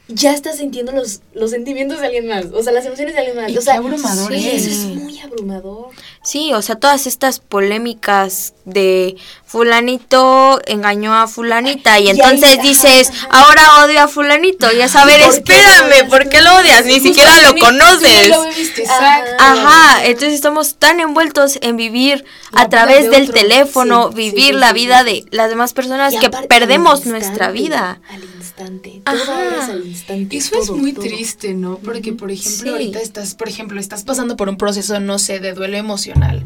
ya 0.08 0.32
estás 0.32 0.58
sintiendo 0.58 0.92
los, 0.92 1.20
los 1.34 1.50
sentimientos 1.50 1.98
de 1.98 2.06
alguien 2.06 2.28
más, 2.28 2.46
o 2.52 2.62
sea, 2.62 2.72
las 2.72 2.86
emociones 2.86 3.14
de 3.14 3.20
alguien 3.20 3.36
más. 3.36 3.50
Y 3.50 3.58
o 3.58 3.60
sea, 3.60 3.74
qué 3.74 3.78
abrumador 3.78 4.32
sí, 4.32 4.48
es. 4.48 4.66
Eso 4.66 4.70
es 4.70 4.96
muy 4.96 5.18
abrumador. 5.18 5.88
Sí, 6.22 6.52
o 6.54 6.62
sea, 6.62 6.76
todas 6.76 7.08
estas 7.08 7.40
polémicas 7.40 8.54
de 8.64 9.16
fulanito 9.44 10.60
engañó 10.66 11.12
a 11.14 11.26
fulanita 11.26 11.98
y 11.98 12.08
entonces 12.08 12.62
dices, 12.62 13.10
ajá. 13.10 13.28
ahora 13.30 13.84
odio 13.84 14.00
a 14.00 14.06
fulanito. 14.08 14.72
Y 14.72 14.80
a 14.80 14.88
saber, 14.88 15.20
¿Por 15.22 15.42
qué 15.42 15.54
lo 15.54 15.58
espérame, 15.58 16.08
¿por 16.08 16.28
qué 16.28 16.40
lo 16.40 16.56
odias? 16.56 16.84
Ni 16.84 17.00
siquiera 17.00 17.40
lo 17.42 17.56
conoces. 17.58 18.28
lo 18.28 18.42
Ajá. 18.42 18.50
exacto. 18.60 19.30
Ajá, 19.40 20.04
entonces 20.06 20.34
estamos 20.34 20.76
tan 20.76 21.00
envueltos 21.00 21.58
en 21.62 21.76
vivir 21.76 22.24
La 22.52 22.62
a 22.62 22.68
través 22.68 23.04
de 23.04 23.10
del 23.10 23.22
otro. 23.22 23.34
teléfono, 23.34 24.10
Sí, 24.10 24.16
vivir 24.16 24.54
sí, 24.54 24.60
la 24.60 24.72
vida 24.72 25.02
de 25.02 25.24
las 25.30 25.48
demás 25.48 25.72
personas 25.72 26.14
Y 26.14 26.18
que 26.20 26.30
perdemos 26.30 27.06
nuestra 27.06 27.50
vida. 27.50 28.00
Al 28.08 28.22
instante. 28.58 29.02
Todo 29.04 29.34
al. 29.34 30.28
Eso 30.30 30.58
es 30.62 30.70
muy 30.70 30.92
todo. 30.92 31.04
triste, 31.04 31.54
¿no? 31.54 31.78
Porque, 31.78 32.12
por 32.12 32.30
ejemplo, 32.30 32.62
Sí. 32.62 32.68
ahorita 32.68 33.00
estás, 33.00 33.34
por 33.34 33.48
ejemplo, 33.48 33.78
estás 33.80 34.04
pasando 34.04 34.36
por 34.36 34.48
un 34.48 34.56
proceso, 34.56 34.98
no 35.00 35.18
sé, 35.18 35.40
de 35.40 35.52
duelo 35.52 35.76
emocional. 35.76 36.42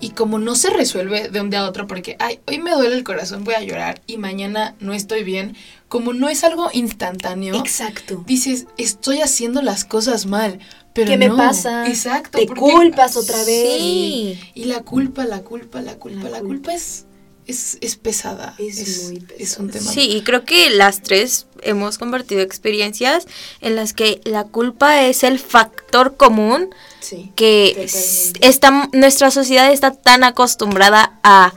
Y 0.00 0.10
como 0.10 0.38
no 0.38 0.54
se 0.56 0.70
resuelve 0.70 1.28
de 1.28 1.40
un 1.40 1.50
día 1.50 1.60
a 1.60 1.68
otro, 1.68 1.86
porque, 1.86 2.16
ay, 2.18 2.40
hoy 2.46 2.58
me 2.58 2.72
duele 2.72 2.96
el 2.96 3.04
corazón, 3.04 3.44
voy 3.44 3.54
a 3.54 3.62
llorar, 3.62 4.00
y 4.06 4.16
mañana 4.18 4.74
no 4.80 4.92
estoy 4.94 5.22
bien, 5.24 5.54
como 5.88 6.12
no 6.12 6.28
es 6.28 6.42
algo 6.44 6.70
instantáneo, 6.72 7.56
Exacto. 7.58 8.24
dices, 8.26 8.66
estoy 8.78 9.20
haciendo 9.20 9.62
las 9.62 9.84
cosas 9.84 10.26
mal. 10.26 10.58
Pero 10.94 11.10
¿Qué 11.12 11.16
me 11.16 11.28
no. 11.28 11.36
pasa? 11.38 11.88
Exacto. 11.88 12.38
Te 12.38 12.44
porque- 12.46 12.60
culpas 12.60 13.16
otra 13.16 13.38
vez. 13.44 13.78
Sí. 13.78 14.38
Y 14.54 14.64
la 14.64 14.80
culpa, 14.82 15.24
la 15.24 15.40
culpa, 15.40 15.80
la 15.80 15.94
culpa, 15.94 16.24
La 16.24 16.30
la, 16.30 16.38
culpa. 16.40 16.46
culpa 16.48 16.74
es, 16.74 17.06
es, 17.46 17.78
es 17.80 17.96
pesada. 17.96 18.54
Es 18.58 19.04
muy 19.04 19.24
Es 19.38 19.56
un 19.58 19.70
tema. 19.70 19.90
Sí, 19.90 20.02
y 20.10 20.22
creo 20.22 20.44
que 20.44 20.70
las 20.70 21.02
tres 21.02 21.46
hemos 21.62 21.98
compartido 21.98 22.40
experiencias 22.40 23.26
en 23.60 23.76
las 23.76 23.92
que 23.92 24.20
la 24.24 24.44
culpa 24.44 25.02
es 25.02 25.22
el 25.24 25.38
factor 25.38 26.16
común 26.16 26.70
Sí. 27.00 27.32
que 27.34 27.88
está, 28.40 28.88
nuestra 28.92 29.32
sociedad 29.32 29.72
está 29.72 29.90
tan 29.92 30.22
acostumbrada 30.22 31.18
a 31.24 31.52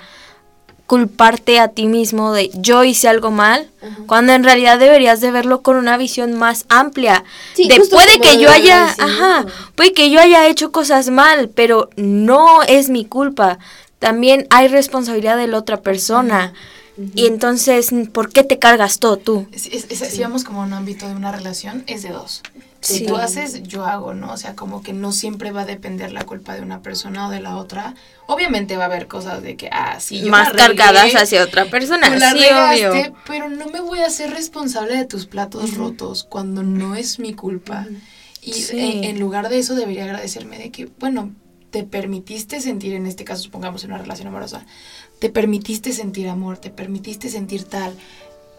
culparte 0.88 1.60
a 1.60 1.70
ti 1.70 1.88
mismo 1.88 2.32
de 2.34 2.51
yo 2.54 2.84
hice 2.84 3.08
algo 3.08 3.32
mal, 3.32 3.70
Ajá. 3.82 3.98
cuando 4.06 4.34
en 4.34 4.44
realidad 4.44 4.77
deberías 4.77 5.20
de 5.20 5.32
verlo 5.32 5.62
con 5.62 5.77
una 5.77 5.98
visión 5.98 6.34
más 6.34 6.65
amplia. 6.70 7.24
Sí, 7.56 7.68
de 7.68 7.80
puede 7.89 8.20
que 8.20 8.38
yo 8.39 8.50
haya, 8.51 8.88
ajá, 8.98 9.46
puede 9.75 9.94
que 9.94 10.12
yo 10.12 10.20
haya 10.20 10.48
hecho 10.48 10.72
cosas 10.72 11.10
mal, 11.10 11.50
pero 11.50 11.89
no 11.96 12.62
es 12.63 12.89
mi 12.89 13.06
culpa. 13.06 13.58
También 14.05 14.45
hay 14.51 14.67
responsabilidad 14.67 15.35
de 15.35 15.47
la 15.47 15.57
otra 15.57 15.81
persona. 15.81 16.53
Y 17.15 17.25
entonces, 17.25 17.89
¿por 18.13 18.29
qué 18.31 18.43
te 18.43 18.59
cargas 18.59 19.00
todo 19.00 19.17
tú? 19.17 19.47
Es- 19.51 19.65
es- 19.65 19.89
es- 19.89 19.97
Si 20.13 20.21
vamos 20.21 20.43
como 20.43 20.62
a 20.62 20.65
un 20.67 20.74
ámbito 20.74 21.07
de 21.09 21.15
una 21.15 21.31
relación, 21.31 21.83
es 21.88 22.03
de 22.03 22.09
dos. 22.09 22.43
Si 22.81 23.00
Sí. 23.00 23.05
tú 23.07 23.15
haces, 23.15 23.63
yo 23.63 23.83
hago, 23.83 24.13
¿no? 24.13 24.31
O 24.31 24.38
sea, 24.38 24.53
como 24.53 24.83
que 24.83 24.93
no 24.93 25.12
siempre 25.12 25.50
va 25.51 25.62
a 25.62 25.65
depender 25.65 26.12
la 26.13 26.24
culpa 26.24 26.53
de 26.53 26.62
una 26.62 26.83
persona 26.83 27.27
o 27.27 27.31
de 27.31 27.39
la 27.39 27.57
otra. 27.57 27.95
Obviamente 28.27 28.77
va 28.77 28.83
a 28.83 28.85
haber 28.85 29.07
cosas 29.07 29.41
de 29.41 29.57
que, 29.57 29.69
ah, 29.71 30.00
sí, 30.00 30.19
yo 30.21 30.27
Más 30.27 30.50
regué, 30.53 30.59
cargadas 30.67 31.15
hacia 31.15 31.41
otra 31.43 31.65
persona. 31.65 32.07
la 32.15 32.31
sí, 32.31 32.38
regaste, 32.38 32.88
obvio. 32.89 33.15
pero 33.25 33.50
no 33.50 33.65
me 33.69 33.81
voy 33.81 34.00
a 34.01 34.05
hacer 34.05 34.29
responsable 34.29 34.95
de 34.95 35.05
tus 35.05 35.25
platos 35.25 35.74
rotos 35.74 36.24
cuando 36.29 36.62
no 36.62 36.93
es 36.95 37.17
mi 37.17 37.33
culpa. 37.33 37.88
Y 38.43 38.53
Sí. 38.53 38.77
en, 38.77 39.03
en 39.03 39.19
lugar 39.19 39.50
de 39.50 39.57
eso 39.57 39.74
debería 39.74 40.03
agradecerme 40.03 40.59
de 40.59 40.69
que, 40.69 40.85
bueno, 41.00 41.31
te 41.75 41.84
permitiste 41.84 42.62
sentir, 42.62 42.94
en 42.94 43.05
este 43.05 43.25
caso 43.25 43.44
supongamos 43.44 43.84
en 43.84 43.91
una 43.91 44.01
relación 44.01 44.29
amorosa, 44.29 44.65
te 45.20 45.29
permitiste 45.29 45.91
sentir 45.91 46.29
amor, 46.29 46.58
te 46.58 46.70
permitiste 46.70 47.27
sentir 47.27 47.65
tal, 47.65 47.94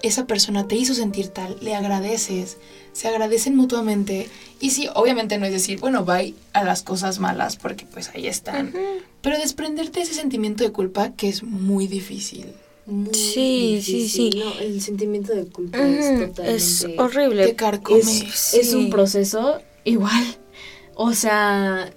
esa 0.02 0.26
persona 0.26 0.68
te 0.68 0.76
hizo 0.76 0.92
sentir 0.92 1.28
tal, 1.28 1.56
le 1.62 1.74
agradeces, 1.74 2.58
se 2.92 3.08
agradecen 3.08 3.56
mutuamente. 3.56 4.28
Y 4.60 4.68
sí, 4.68 4.90
obviamente 4.94 5.38
no 5.38 5.46
es 5.46 5.52
decir, 5.52 5.80
bueno, 5.80 6.04
bye 6.04 6.34
a 6.52 6.62
las 6.62 6.82
cosas 6.82 7.18
malas, 7.18 7.56
porque 7.56 7.86
pues 7.86 8.10
ahí 8.14 8.26
están. 8.26 8.74
Pero 9.22 9.38
desprenderte 9.38 10.00
de 10.00 10.02
ese 10.04 10.12
sentimiento 10.12 10.62
de 10.62 10.72
culpa 10.72 11.12
que 11.12 11.30
es 11.30 11.42
muy 11.42 11.86
difícil. 11.86 12.52
Muy 12.84 13.14
Sí, 13.14 13.80
sí, 13.82 13.92
difícil, 13.92 14.32
sí. 14.34 14.38
No, 14.38 14.58
el 14.58 14.82
sentimiento 14.82 15.34
de 15.34 15.46
culpa 15.46 15.78
es 15.78 15.96
totalmente... 16.04 16.54
Es 16.54 16.86
horrible. 16.98 17.46
Te 17.46 17.56
carcome. 17.56 17.98
es, 18.00 18.52
es 18.52 18.74
un 18.74 18.90
proceso 18.90 19.62
igual, 19.84 20.36
o 20.94 21.14
sea, 21.14 21.90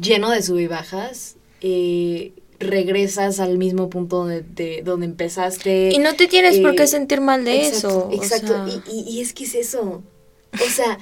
lleno 0.00 0.30
de 0.30 0.42
sub 0.42 0.58
y 0.58 0.66
bajas. 0.66 1.36
eh, 1.60 2.32
regresas 2.58 3.40
al 3.40 3.58
mismo 3.58 3.90
punto 3.90 4.24
de, 4.26 4.42
de 4.42 4.82
donde 4.84 5.04
empezaste. 5.06 5.90
Y 5.92 5.98
no 5.98 6.14
te 6.14 6.28
tienes 6.28 6.58
por 6.60 6.72
eh, 6.72 6.76
qué 6.76 6.86
sentir 6.86 7.20
mal 7.20 7.44
de 7.44 7.66
exacto, 7.66 7.88
eso. 7.88 7.98
o 8.08 8.12
Exacto, 8.12 8.46
sea. 8.66 8.66
y, 8.92 9.00
y- 9.00 9.18
y 9.18 9.20
es 9.20 9.32
que 9.32 9.42
es 9.44 9.54
eso. 9.56 10.00
O 10.54 10.70
sea, 10.70 10.96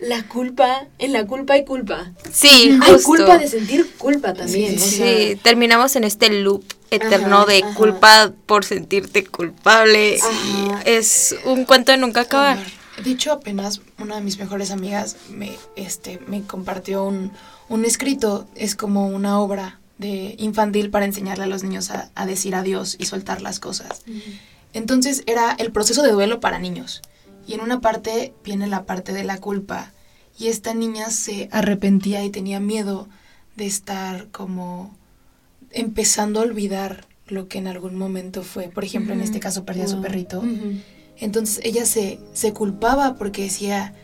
la 0.00 0.26
culpa, 0.26 0.88
en 0.98 1.12
la 1.12 1.24
culpa 1.24 1.54
hay 1.54 1.64
culpa. 1.64 2.12
sí, 2.32 2.76
Hay 2.82 2.94
justo. 2.94 3.06
culpa 3.06 3.38
de 3.38 3.46
sentir 3.46 3.88
culpa 3.96 4.34
también. 4.34 4.76
Sí, 4.78 5.02
o 5.02 5.06
Sí, 5.06 5.36
terminamos 5.42 5.94
en 5.94 6.02
este 6.02 6.30
loop 6.30 6.64
eterno 6.90 7.42
Ajá, 7.42 7.46
de 7.52 7.58
ajá. 7.62 7.74
culpa 7.74 8.32
por 8.46 8.64
sentirte 8.64 9.24
culpable. 9.24 10.18
Ajá. 10.20 10.82
Es 10.84 11.36
un 11.44 11.64
cuento 11.64 11.92
de 11.92 11.98
nunca 11.98 12.22
acabar. 12.22 12.58
De 13.02 13.10
hecho, 13.10 13.32
apenas 13.32 13.80
una 13.98 14.16
de 14.16 14.20
mis 14.20 14.38
mejores 14.38 14.70
amigas 14.70 15.16
me, 15.30 15.52
este, 15.76 16.20
me 16.28 16.42
compartió 16.42 17.04
un, 17.04 17.32
un 17.68 17.84
escrito, 17.84 18.46
es 18.54 18.74
como 18.76 19.08
una 19.08 19.40
obra 19.40 19.80
de 19.98 20.34
infantil 20.38 20.90
para 20.90 21.04
enseñarle 21.04 21.44
a 21.44 21.48
los 21.48 21.62
niños 21.62 21.90
a, 21.90 22.10
a 22.14 22.26
decir 22.26 22.54
adiós 22.54 22.96
y 22.98 23.06
soltar 23.06 23.42
las 23.42 23.60
cosas. 23.60 24.02
Entonces 24.72 25.22
era 25.26 25.52
el 25.52 25.72
proceso 25.72 26.02
de 26.02 26.12
duelo 26.12 26.40
para 26.40 26.58
niños. 26.58 27.02
Y 27.46 27.54
en 27.54 27.60
una 27.60 27.80
parte 27.80 28.34
viene 28.44 28.66
la 28.66 28.84
parte 28.84 29.12
de 29.12 29.24
la 29.24 29.38
culpa. 29.38 29.92
Y 30.38 30.48
esta 30.48 30.74
niña 30.74 31.10
se 31.10 31.48
arrepentía 31.52 32.24
y 32.24 32.30
tenía 32.30 32.58
miedo 32.58 33.08
de 33.56 33.66
estar 33.66 34.28
como 34.28 34.96
empezando 35.70 36.40
a 36.40 36.44
olvidar 36.44 37.06
lo 37.26 37.48
que 37.48 37.58
en 37.58 37.68
algún 37.68 37.96
momento 37.96 38.42
fue. 38.42 38.68
Por 38.68 38.84
ejemplo, 38.84 39.14
en 39.14 39.20
este 39.20 39.40
caso 39.40 39.64
perdía 39.64 39.84
a 39.84 39.88
su 39.88 40.00
perrito. 40.00 40.42
Entonces 41.18 41.60
ella 41.64 41.86
se, 41.86 42.18
se 42.32 42.52
culpaba 42.52 43.14
porque 43.14 43.42
decía, 43.42 43.94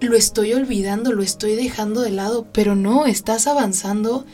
lo 0.00 0.16
estoy 0.16 0.52
olvidando, 0.52 1.12
lo 1.12 1.22
estoy 1.22 1.54
dejando 1.54 2.00
de 2.00 2.10
lado, 2.10 2.46
pero 2.52 2.74
no, 2.74 3.06
estás 3.06 3.46
avanzando 3.46 4.24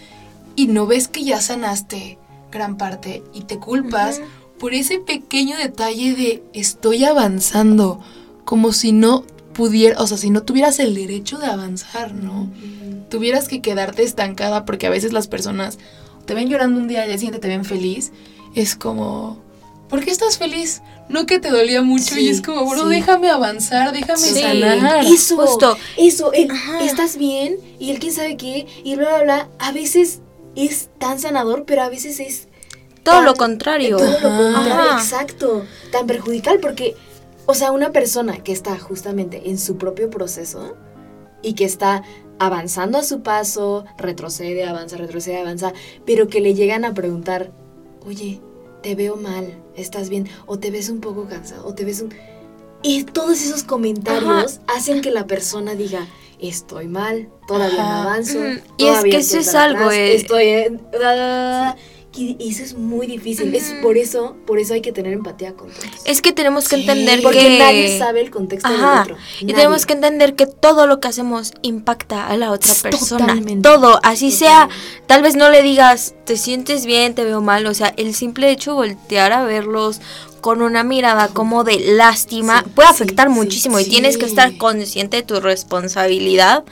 y 0.56 0.66
no 0.66 0.86
ves 0.86 1.08
que 1.08 1.24
ya 1.24 1.40
sanaste 1.40 2.18
gran 2.50 2.76
parte 2.76 3.22
y 3.32 3.42
te 3.42 3.58
culpas 3.58 4.20
por 4.58 4.74
ese 4.74 4.98
pequeño 4.98 5.56
detalle 5.56 6.14
de 6.14 6.42
estoy 6.52 7.04
avanzando, 7.04 8.00
como 8.44 8.72
si 8.72 8.92
no 8.92 9.24
pudiera, 9.54 10.00
o 10.00 10.06
sea, 10.06 10.16
si 10.16 10.30
no 10.30 10.42
tuvieras 10.42 10.78
el 10.78 10.94
derecho 10.94 11.38
de 11.38 11.46
avanzar, 11.46 12.14
¿no? 12.14 12.50
Tuvieras 13.08 13.48
que 13.48 13.62
quedarte 13.62 14.02
estancada 14.02 14.64
porque 14.64 14.86
a 14.86 14.90
veces 14.90 15.12
las 15.12 15.28
personas 15.28 15.78
te 16.26 16.34
ven 16.34 16.48
llorando 16.48 16.80
un 16.80 16.88
día 16.88 17.00
y 17.00 17.02
al 17.02 17.08
día 17.08 17.18
siguiente 17.18 17.40
te 17.40 17.48
ven 17.48 17.64
feliz, 17.64 18.12
es 18.54 18.76
como, 18.76 19.38
¿por 19.90 20.02
qué 20.04 20.10
estás 20.10 20.38
feliz? 20.38 20.80
No 21.08 21.26
que 21.26 21.38
te 21.40 21.50
dolía 21.50 21.82
mucho 21.82 22.16
y 22.18 22.28
es 22.28 22.40
como, 22.40 22.64
bro, 22.70 22.84
sí. 22.84 22.88
déjame 22.90 23.28
avanzar, 23.30 23.92
déjame 23.92 24.18
Sí. 24.18 24.40
sanar. 24.40 25.04
Eso, 25.04 25.36
Justo. 25.36 25.76
eso, 25.98 26.32
el 26.32 26.48
estás 26.80 27.16
bien 27.16 27.56
y 27.80 27.90
el 27.90 27.98
quién 27.98 28.12
sabe 28.12 28.36
qué 28.36 28.66
y 28.84 28.94
bla, 28.96 29.08
bla, 29.16 29.22
bla, 29.24 29.48
a 29.58 29.72
veces 29.72 30.20
es 30.54 30.88
tan 30.98 31.18
sanador, 31.18 31.64
pero 31.66 31.82
a 31.82 31.88
veces 31.88 32.20
es 32.20 32.46
Todo 33.02 33.16
tan- 33.16 33.24
lo 33.24 33.34
contrario. 33.34 33.96
Todo 33.96 34.06
lo 34.20 34.28
contrario, 34.36 34.90
Ajá. 34.92 34.98
exacto, 35.02 35.64
tan 35.90 36.06
perjudicial 36.06 36.60
porque, 36.60 36.94
o 37.46 37.54
sea, 37.54 37.72
una 37.72 37.90
persona 37.90 38.38
que 38.44 38.52
está 38.52 38.78
justamente 38.78 39.50
en 39.50 39.58
su 39.58 39.76
propio 39.78 40.10
proceso 40.10 40.76
y 41.42 41.54
que 41.54 41.64
está 41.64 42.02
avanzando 42.38 42.98
a 42.98 43.02
su 43.02 43.22
paso, 43.22 43.84
retrocede, 43.98 44.64
avanza, 44.64 44.96
retrocede, 44.96 45.38
avanza, 45.38 45.72
pero 46.06 46.28
que 46.28 46.40
le 46.40 46.54
llegan 46.54 46.84
a 46.84 46.94
preguntar, 46.94 47.50
oye, 48.06 48.40
te 48.82 48.94
veo 48.94 49.16
mal, 49.16 49.54
estás 49.76 50.08
bien, 50.08 50.28
o 50.46 50.58
te 50.58 50.70
ves 50.70 50.88
un 50.88 51.00
poco 51.00 51.26
cansado, 51.26 51.66
o 51.66 51.74
te 51.74 51.84
ves 51.84 52.00
un... 52.00 52.14
Y 52.82 53.04
todos 53.04 53.42
esos 53.42 53.62
comentarios 53.62 54.60
hacen 54.66 55.02
que 55.02 55.10
la 55.10 55.26
persona 55.26 55.74
diga, 55.74 56.06
estoy 56.38 56.88
mal, 56.88 57.28
todavía 57.46 57.82
no 57.82 58.02
avanzo. 58.02 58.38
Ujú. 58.38 58.60
Y 58.78 58.86
es 58.86 59.02
que 59.02 59.16
eso 59.18 59.38
es 59.38 59.54
algo, 59.54 59.90
eh. 59.90 60.14
Estoy 60.14 60.44
en... 60.48 60.80
y 62.38 62.50
eso 62.50 62.62
es 62.62 62.74
muy 62.74 63.06
difícil. 63.06 63.54
Es 63.54 63.74
por 63.82 63.96
eso, 63.96 64.36
por 64.46 64.58
eso 64.58 64.74
hay 64.74 64.80
que 64.80 64.92
tener 64.92 65.12
empatía 65.12 65.54
con 65.54 65.68
todos. 65.68 65.84
Es 66.04 66.20
que 66.22 66.32
tenemos 66.32 66.68
que 66.68 66.76
Sí. 66.76 66.82
entender 66.82 67.22
Porque 67.22 67.38
que... 67.38 67.58
nadie 67.58 67.98
sabe 67.98 68.20
el 68.20 68.30
contexto 68.30 68.68
del 68.70 68.80
Ajá. 68.80 69.02
otro. 69.02 69.16
Y 69.40 69.46
tenemos 69.46 69.86
que 69.86 69.92
entender 69.94 70.34
que 70.34 70.46
todo 70.46 70.86
lo 70.86 71.00
que 71.00 71.08
hacemos 71.08 71.52
impacta 71.62 72.26
a 72.26 72.36
la 72.36 72.50
otra 72.50 72.74
persona. 72.74 73.26
Totalmente. 73.26 73.68
Todo, 73.68 74.00
así 74.02 74.30
sea. 74.30 74.68
Tal 75.06 75.22
vez 75.22 75.36
no 75.36 75.50
le 75.50 75.62
digas, 75.62 76.14
te 76.24 76.36
sientes 76.36 76.86
bien, 76.86 77.14
te 77.14 77.24
veo 77.24 77.40
mal. 77.40 77.66
O 77.66 77.74
sea, 77.74 77.92
el 77.96 78.14
simple 78.14 78.50
hecho 78.50 78.70
de 78.72 78.76
voltear 78.76 79.32
a 79.32 79.44
verlos 79.44 80.00
con 80.40 80.62
una 80.62 80.84
mirada 80.84 81.28
como 81.28 81.64
de 81.64 81.78
lástima 81.80 82.62
Sí, 82.64 82.70
puede 82.74 82.88
afectar 82.88 83.28
sí, 83.28 83.34
muchísimo. 83.34 83.78
Y 83.78 83.84
tienes 83.84 84.16
que 84.16 84.24
estar 84.24 84.56
consciente 84.56 85.18
de 85.18 85.22
tu 85.22 85.38
responsabilidad 85.40 86.64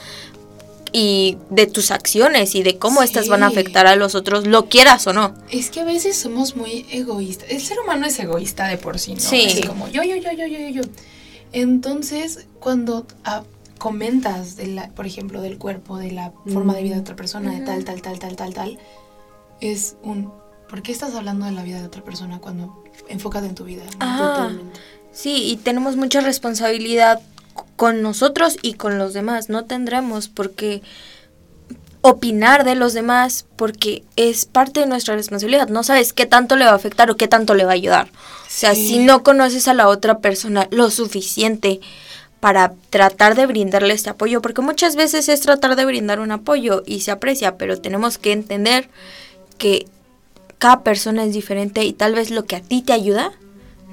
y 0.92 1.36
de 1.50 1.66
tus 1.66 1.90
acciones 1.90 2.54
y 2.54 2.62
de 2.62 2.78
cómo 2.78 3.02
estas 3.02 3.28
van 3.28 3.42
a 3.42 3.48
Sí. 3.50 3.54
afectar 3.56 3.86
a 3.86 3.96
los 3.96 4.14
otros, 4.14 4.46
lo 4.46 4.66
quieras 4.68 5.06
o 5.06 5.12
no. 5.12 5.34
Es 5.50 5.70
que 5.70 5.80
a 5.80 5.84
veces 5.84 6.16
somos 6.16 6.56
muy 6.56 6.86
egoístas. 6.90 7.48
El 7.50 7.60
ser 7.60 7.78
humano 7.80 8.06
es 8.06 8.18
egoísta 8.18 8.66
de 8.68 8.78
por 8.78 8.98
sí, 8.98 9.14
¿no? 9.14 9.20
Sí. 9.20 9.42
Es 9.44 9.66
como 9.66 9.88
yo, 9.88 10.02
yo, 10.02 10.16
yo, 10.16 10.32
yo, 10.32 10.46
yo, 10.46 10.68
yo. 10.68 10.82
Entonces, 11.52 12.46
cuando 12.60 13.06
ah, 13.24 13.42
comentas, 13.78 14.56
de 14.56 14.66
la, 14.68 14.88
por 14.90 15.06
ejemplo, 15.06 15.40
del 15.40 15.58
cuerpo, 15.58 15.98
de 15.98 16.12
la 16.12 16.32
forma 16.52 16.74
de 16.74 16.82
vida 16.82 16.94
de 16.96 17.00
otra 17.00 17.16
persona, 17.16 17.50
de 17.52 17.56
Ujú. 17.58 17.66
tal, 17.66 17.84
tal, 17.84 18.02
tal, 18.02 18.18
tal, 18.18 18.36
tal, 18.36 18.54
tal, 18.54 18.78
es 19.60 19.96
un... 20.02 20.32
¿Por 20.68 20.82
qué 20.82 20.92
estás 20.92 21.14
hablando 21.14 21.46
de 21.46 21.52
la 21.52 21.62
vida 21.62 21.80
de 21.80 21.86
otra 21.86 22.04
persona 22.04 22.40
cuando 22.40 22.84
enfócate 23.08 23.46
en 23.46 23.54
tu 23.54 23.64
vida? 23.64 23.84
¿no? 23.84 23.90
Ah. 24.00 24.18
Totalmente. 24.18 24.80
Sí, 25.10 25.44
y 25.50 25.56
tenemos 25.56 25.96
mucha 25.96 26.20
responsabilidad 26.20 27.20
con 27.78 28.02
nosotros 28.02 28.56
y 28.60 28.74
con 28.74 28.98
los 28.98 29.14
demás. 29.14 29.48
No 29.48 29.64
tendremos 29.64 30.28
por 30.28 30.50
qué 30.50 30.82
opinar 32.00 32.64
de 32.64 32.74
los 32.74 32.92
demás 32.92 33.46
porque 33.54 34.02
es 34.16 34.46
parte 34.46 34.80
de 34.80 34.86
nuestra 34.86 35.14
responsabilidad. 35.14 35.68
No 35.68 35.84
sabes 35.84 36.12
qué 36.12 36.26
tanto 36.26 36.56
le 36.56 36.64
va 36.64 36.72
a 36.72 36.74
afectar 36.74 37.08
o 37.08 37.16
qué 37.16 37.28
tanto 37.28 37.54
le 37.54 37.64
va 37.64 37.70
a 37.70 37.74
ayudar. 37.74 38.08
O 38.08 38.50
sea, 38.50 38.74
si 38.74 38.98
no 38.98 39.22
conoces 39.22 39.68
a 39.68 39.74
la 39.74 39.86
otra 39.86 40.18
persona 40.18 40.66
lo 40.72 40.90
suficiente 40.90 41.78
para 42.40 42.72
tratar 42.90 43.36
de 43.36 43.46
brindarle 43.46 43.94
este 43.94 44.10
apoyo, 44.10 44.42
porque 44.42 44.60
muchas 44.60 44.96
veces 44.96 45.28
es 45.28 45.40
tratar 45.40 45.76
de 45.76 45.84
brindar 45.84 46.18
un 46.18 46.32
apoyo 46.32 46.82
y 46.84 47.02
se 47.02 47.12
aprecia, 47.12 47.58
pero 47.58 47.80
tenemos 47.80 48.18
que 48.18 48.32
entender 48.32 48.88
que 49.56 49.86
cada 50.58 50.82
persona 50.82 51.22
es 51.22 51.32
diferente 51.32 51.84
y 51.84 51.92
tal 51.92 52.16
vez 52.16 52.32
lo 52.32 52.44
que 52.44 52.56
a 52.56 52.60
ti 52.60 52.82
te 52.82 52.92
ayuda 52.92 53.30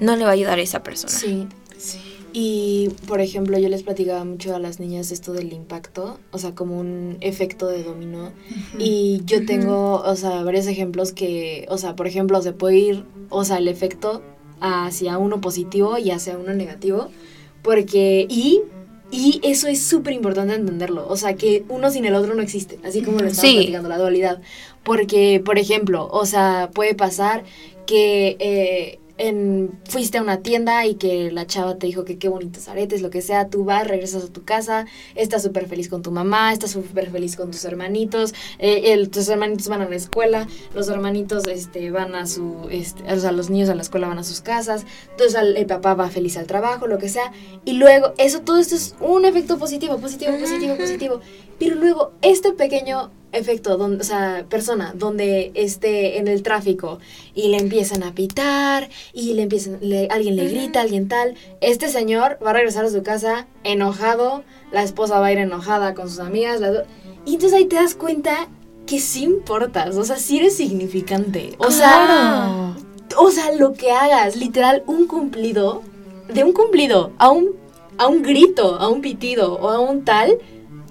no 0.00 0.16
le 0.16 0.24
va 0.24 0.30
a 0.30 0.34
ayudar 0.34 0.58
a 0.58 0.62
esa 0.62 0.82
persona. 0.82 1.12
Sí. 1.12 1.46
Sí. 1.78 2.15
Y, 2.32 2.90
por 3.06 3.20
ejemplo, 3.22 3.58
yo 3.58 3.68
les 3.70 3.82
platicaba 3.82 4.22
mucho 4.24 4.54
a 4.54 4.58
las 4.58 4.78
niñas 4.78 5.10
esto 5.10 5.32
del 5.32 5.52
impacto, 5.54 6.18
o 6.32 6.38
sea, 6.38 6.54
como 6.54 6.78
un 6.78 7.16
efecto 7.20 7.66
de 7.68 7.82
dominó. 7.82 8.32
Y 8.78 9.22
yo 9.24 9.46
tengo, 9.46 10.02
o 10.02 10.16
sea, 10.16 10.42
varios 10.42 10.66
ejemplos 10.66 11.12
que, 11.12 11.64
o 11.70 11.78
sea, 11.78 11.96
por 11.96 12.06
ejemplo, 12.06 12.42
se 12.42 12.52
puede 12.52 12.76
ir, 12.76 13.04
o 13.30 13.44
sea, 13.44 13.56
el 13.58 13.68
efecto 13.68 14.22
hacia 14.60 15.16
uno 15.18 15.40
positivo 15.40 15.96
y 15.98 16.10
hacia 16.10 16.36
uno 16.36 16.52
negativo, 16.52 17.08
porque, 17.62 18.26
y, 18.28 18.62
y 19.10 19.40
eso 19.42 19.66
es 19.68 19.82
súper 19.82 20.12
importante 20.12 20.54
entenderlo, 20.54 21.06
o 21.08 21.16
sea, 21.16 21.36
que 21.36 21.64
uno 21.68 21.90
sin 21.90 22.04
el 22.04 22.14
otro 22.14 22.34
no 22.34 22.42
existe, 22.42 22.78
así 22.84 23.02
como 23.02 23.18
lo 23.20 23.26
estamos 23.28 23.50
Sí. 23.50 23.56
platicando, 23.56 23.88
la 23.88 23.98
dualidad, 23.98 24.40
Porque, 24.84 25.42
por 25.44 25.58
ejemplo, 25.58 26.08
o 26.12 26.26
sea, 26.26 26.70
puede 26.72 26.94
pasar 26.94 27.44
que 27.86 28.36
eh, 28.40 28.98
en, 29.18 29.78
fuiste 29.88 30.18
a 30.18 30.22
una 30.22 30.42
tienda 30.42 30.84
y 30.86 30.94
que 30.94 31.30
la 31.30 31.46
chava 31.46 31.76
te 31.76 31.86
dijo 31.86 32.04
que 32.04 32.18
qué 32.18 32.28
bonitos 32.28 32.68
aretes, 32.68 33.02
lo 33.02 33.10
que 33.10 33.22
sea, 33.22 33.48
tú 33.48 33.64
vas, 33.64 33.86
regresas 33.86 34.24
a 34.24 34.28
tu 34.28 34.44
casa, 34.44 34.86
estás 35.14 35.42
súper 35.42 35.66
feliz 35.66 35.88
con 35.88 36.02
tu 36.02 36.10
mamá, 36.10 36.52
estás 36.52 36.72
súper 36.72 37.10
feliz 37.10 37.36
con 37.36 37.50
tus 37.50 37.64
hermanitos, 37.64 38.34
eh, 38.58 39.06
tus 39.08 39.28
hermanitos 39.28 39.68
van 39.68 39.82
a 39.82 39.88
la 39.88 39.96
escuela, 39.96 40.46
los 40.74 40.88
hermanitos 40.88 41.46
este, 41.46 41.90
van 41.90 42.14
a 42.14 42.26
su, 42.26 42.68
este, 42.70 43.02
o 43.10 43.18
sea, 43.18 43.32
los 43.32 43.50
niños 43.50 43.68
a 43.68 43.74
la 43.74 43.82
escuela 43.82 44.08
van 44.08 44.18
a 44.18 44.24
sus 44.24 44.40
casas, 44.40 44.84
entonces 45.10 45.40
el, 45.40 45.56
el 45.56 45.66
papá 45.66 45.94
va 45.94 46.08
feliz 46.10 46.36
al 46.36 46.46
trabajo, 46.46 46.86
lo 46.86 46.98
que 46.98 47.08
sea, 47.08 47.32
y 47.64 47.74
luego 47.74 48.12
eso, 48.18 48.42
todo 48.42 48.58
esto 48.58 48.74
es 48.74 48.94
un 49.00 49.24
efecto 49.24 49.58
positivo, 49.58 49.98
positivo, 49.98 50.32
positivo, 50.38 50.76
positivo, 50.76 51.20
pero 51.58 51.76
luego 51.76 52.12
este 52.22 52.52
pequeño 52.52 53.10
efecto, 53.36 53.76
donde, 53.76 54.00
o 54.00 54.04
sea, 54.04 54.44
persona, 54.48 54.92
donde 54.96 55.50
esté 55.54 56.18
en 56.18 56.28
el 56.28 56.42
tráfico 56.42 56.98
y 57.34 57.48
le 57.48 57.58
empiezan 57.58 58.02
a 58.02 58.14
pitar 58.14 58.88
y 59.12 59.34
le 59.34 59.42
empiezan, 59.42 59.78
le- 59.80 60.08
alguien 60.10 60.36
le 60.36 60.44
grita, 60.48 60.80
alguien 60.80 61.08
tal, 61.08 61.34
este 61.60 61.88
señor 61.88 62.38
va 62.44 62.50
a 62.50 62.52
regresar 62.54 62.84
a 62.84 62.90
su 62.90 63.02
casa 63.02 63.46
enojado, 63.64 64.42
la 64.72 64.82
esposa 64.82 65.20
va 65.20 65.26
a 65.26 65.32
ir 65.32 65.38
enojada 65.38 65.94
con 65.94 66.08
sus 66.10 66.18
amigas, 66.20 66.60
las 66.60 66.84
y 67.24 67.34
entonces 67.34 67.58
ahí 67.58 67.64
te 67.66 67.76
das 67.76 67.94
cuenta 67.94 68.48
que 68.86 69.00
sí 69.00 69.24
importas, 69.24 69.96
o 69.96 70.04
sea, 70.04 70.16
sí 70.16 70.38
eres 70.38 70.56
significante, 70.56 71.54
o 71.58 71.70
sea, 71.70 72.74
o 73.18 73.30
sea, 73.30 73.52
lo 73.52 73.72
que 73.72 73.90
hagas, 73.90 74.36
literal, 74.36 74.82
un 74.86 75.06
cumplido, 75.06 75.82
de 76.32 76.44
un 76.44 76.52
cumplido 76.52 77.12
a 77.18 77.30
un, 77.30 77.50
a 77.98 78.06
un 78.06 78.22
grito, 78.22 78.76
a 78.76 78.88
un 78.88 79.00
pitido 79.00 79.54
o 79.54 79.70
a 79.70 79.78
un 79.80 80.04
tal, 80.04 80.38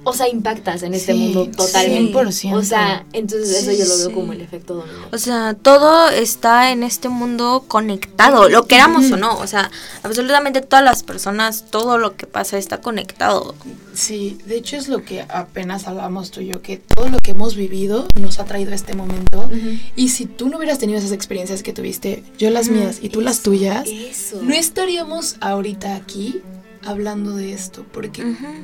o 0.06 0.14
sea, 0.14 0.30
impactas 0.30 0.84
en 0.84 0.94
este 0.94 1.14
Sí, 1.14 1.20
mundo 1.20 1.50
totalmente. 1.56 2.14
100%. 2.14 2.54
O 2.56 2.64
sea, 2.64 3.06
entonces 3.12 3.50
eso 3.64 3.72
yo 3.72 3.86
lo 3.86 3.98
veo 3.98 4.08
sí. 4.08 4.14
como 4.14 4.34
el 4.34 4.42
efecto 4.42 4.76
dominó. 4.76 5.08
O 5.12 5.18
sea, 5.18 5.56
todo 5.56 6.10
está 6.10 6.72
en 6.72 6.84
este 6.84 7.10
mundo 7.10 7.66
conectado, 7.68 8.48
lo 8.48 8.66
queramos 8.68 9.12
o 9.12 9.18
no. 9.18 9.38
O 9.40 9.48
sea, 9.48 9.72
absolutamente 10.04 10.62
todas 10.62 10.86
las 10.86 11.04
personas, 11.04 11.66
todo 11.70 11.98
lo 11.98 12.16
que 12.16 12.28
pasa 12.28 12.58
está 12.58 12.82
conectado. 12.82 13.56
Sí, 13.94 14.38
de 14.46 14.58
hecho 14.58 14.78
es 14.78 14.88
lo 14.88 15.04
que 15.04 15.22
apenas 15.24 15.88
hablamos 15.88 16.32
tú 16.32 16.42
y 16.42 16.48
yo, 16.48 16.62
que 16.62 16.78
todo 16.78 17.10
lo 17.10 17.18
que 17.18 17.32
hemos 17.32 17.56
vivido 17.56 18.08
nos 18.20 18.40
ha 18.40 18.46
traído 18.46 18.72
a 18.72 18.76
este 18.76 18.94
momento. 18.94 19.50
Y 19.96 20.10
si 20.10 20.26
tú 20.28 20.50
no 20.50 20.58
hubieras 20.58 20.80
tenido 20.80 21.00
esas 21.00 21.12
experiencias 21.12 21.64
que 21.64 21.74
tuviste, 21.74 22.24
yo 22.38 22.50
las 22.52 22.70
mías 22.70 23.00
y 23.02 23.10
tú 23.10 23.22
las 23.22 23.42
tuyas, 23.42 23.88
Eso. 23.88 24.42
no 24.44 24.54
estaríamos 24.54 25.38
ahorita 25.42 25.96
aquí 25.96 26.42
hablando 26.84 27.36
de 27.36 27.54
esto, 27.54 27.84
porque 27.92 28.24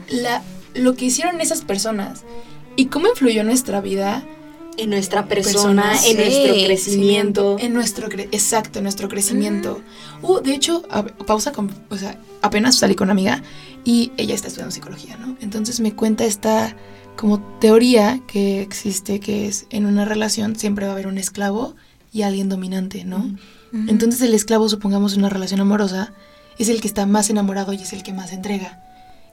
la, 0.10 0.44
lo 0.76 0.96
que 0.96 1.06
hicieron 1.06 1.42
esas 1.42 1.62
personas 1.62 2.24
y 2.76 2.86
cómo 2.86 3.08
influyó 3.10 3.44
nuestra 3.44 3.82
vida, 3.82 4.24
en 4.78 4.90
nuestra 4.90 5.26
persona, 5.28 5.92
en 5.94 5.98
sí, 6.00 6.14
nuestro 6.16 6.54
crecimiento. 6.66 7.58
en 7.60 7.74
nuestro 7.74 8.08
cre- 8.10 8.30
exacto, 8.32 8.80
en 8.80 8.84
nuestro 8.84 9.10
crecimiento. 9.10 9.82
Uh, 10.22 10.40
de 10.40 10.54
hecho, 10.54 10.84
a- 10.90 11.04
pausa 11.06 11.52
con, 11.52 11.70
o 11.90 11.98
sea, 11.98 12.18
apenas 12.42 12.78
salí 12.78 12.96
con 12.96 13.08
una 13.08 13.12
amiga 13.12 13.44
y 13.84 14.12
ella 14.18 14.34
está 14.34 14.48
estudiando 14.48 14.72
psicología, 14.74 15.18
¿no? 15.18 15.36
Entonces 15.42 15.82
me 15.82 15.94
cuenta 15.94 16.24
esta 16.24 16.76
como 17.18 17.40
teoría 17.60 18.22
que 18.28 18.62
existe 18.62 19.20
que 19.20 19.48
es 19.48 19.66
en 19.70 19.86
una 19.86 20.06
relación 20.06 20.56
siempre 20.56 20.86
va 20.86 20.92
a 20.92 20.94
haber 20.94 21.08
un 21.08 21.18
esclavo 21.18 21.76
y 22.14 22.22
alguien 22.22 22.48
dominante, 22.48 23.04
¿no? 23.04 23.30
Entonces 23.74 24.22
el 24.22 24.34
esclavo, 24.34 24.68
supongamos 24.70 25.16
una 25.16 25.30
relación 25.30 25.60
amorosa, 25.62 26.14
es 26.58 26.68
el 26.70 26.82
que 26.82 26.88
está 26.88 27.06
más 27.06 27.30
enamorado 27.30 27.72
y 27.74 27.78
es 27.78 27.94
el 27.94 28.04
que 28.04 28.12
más 28.14 28.32
entrega. 28.34 28.84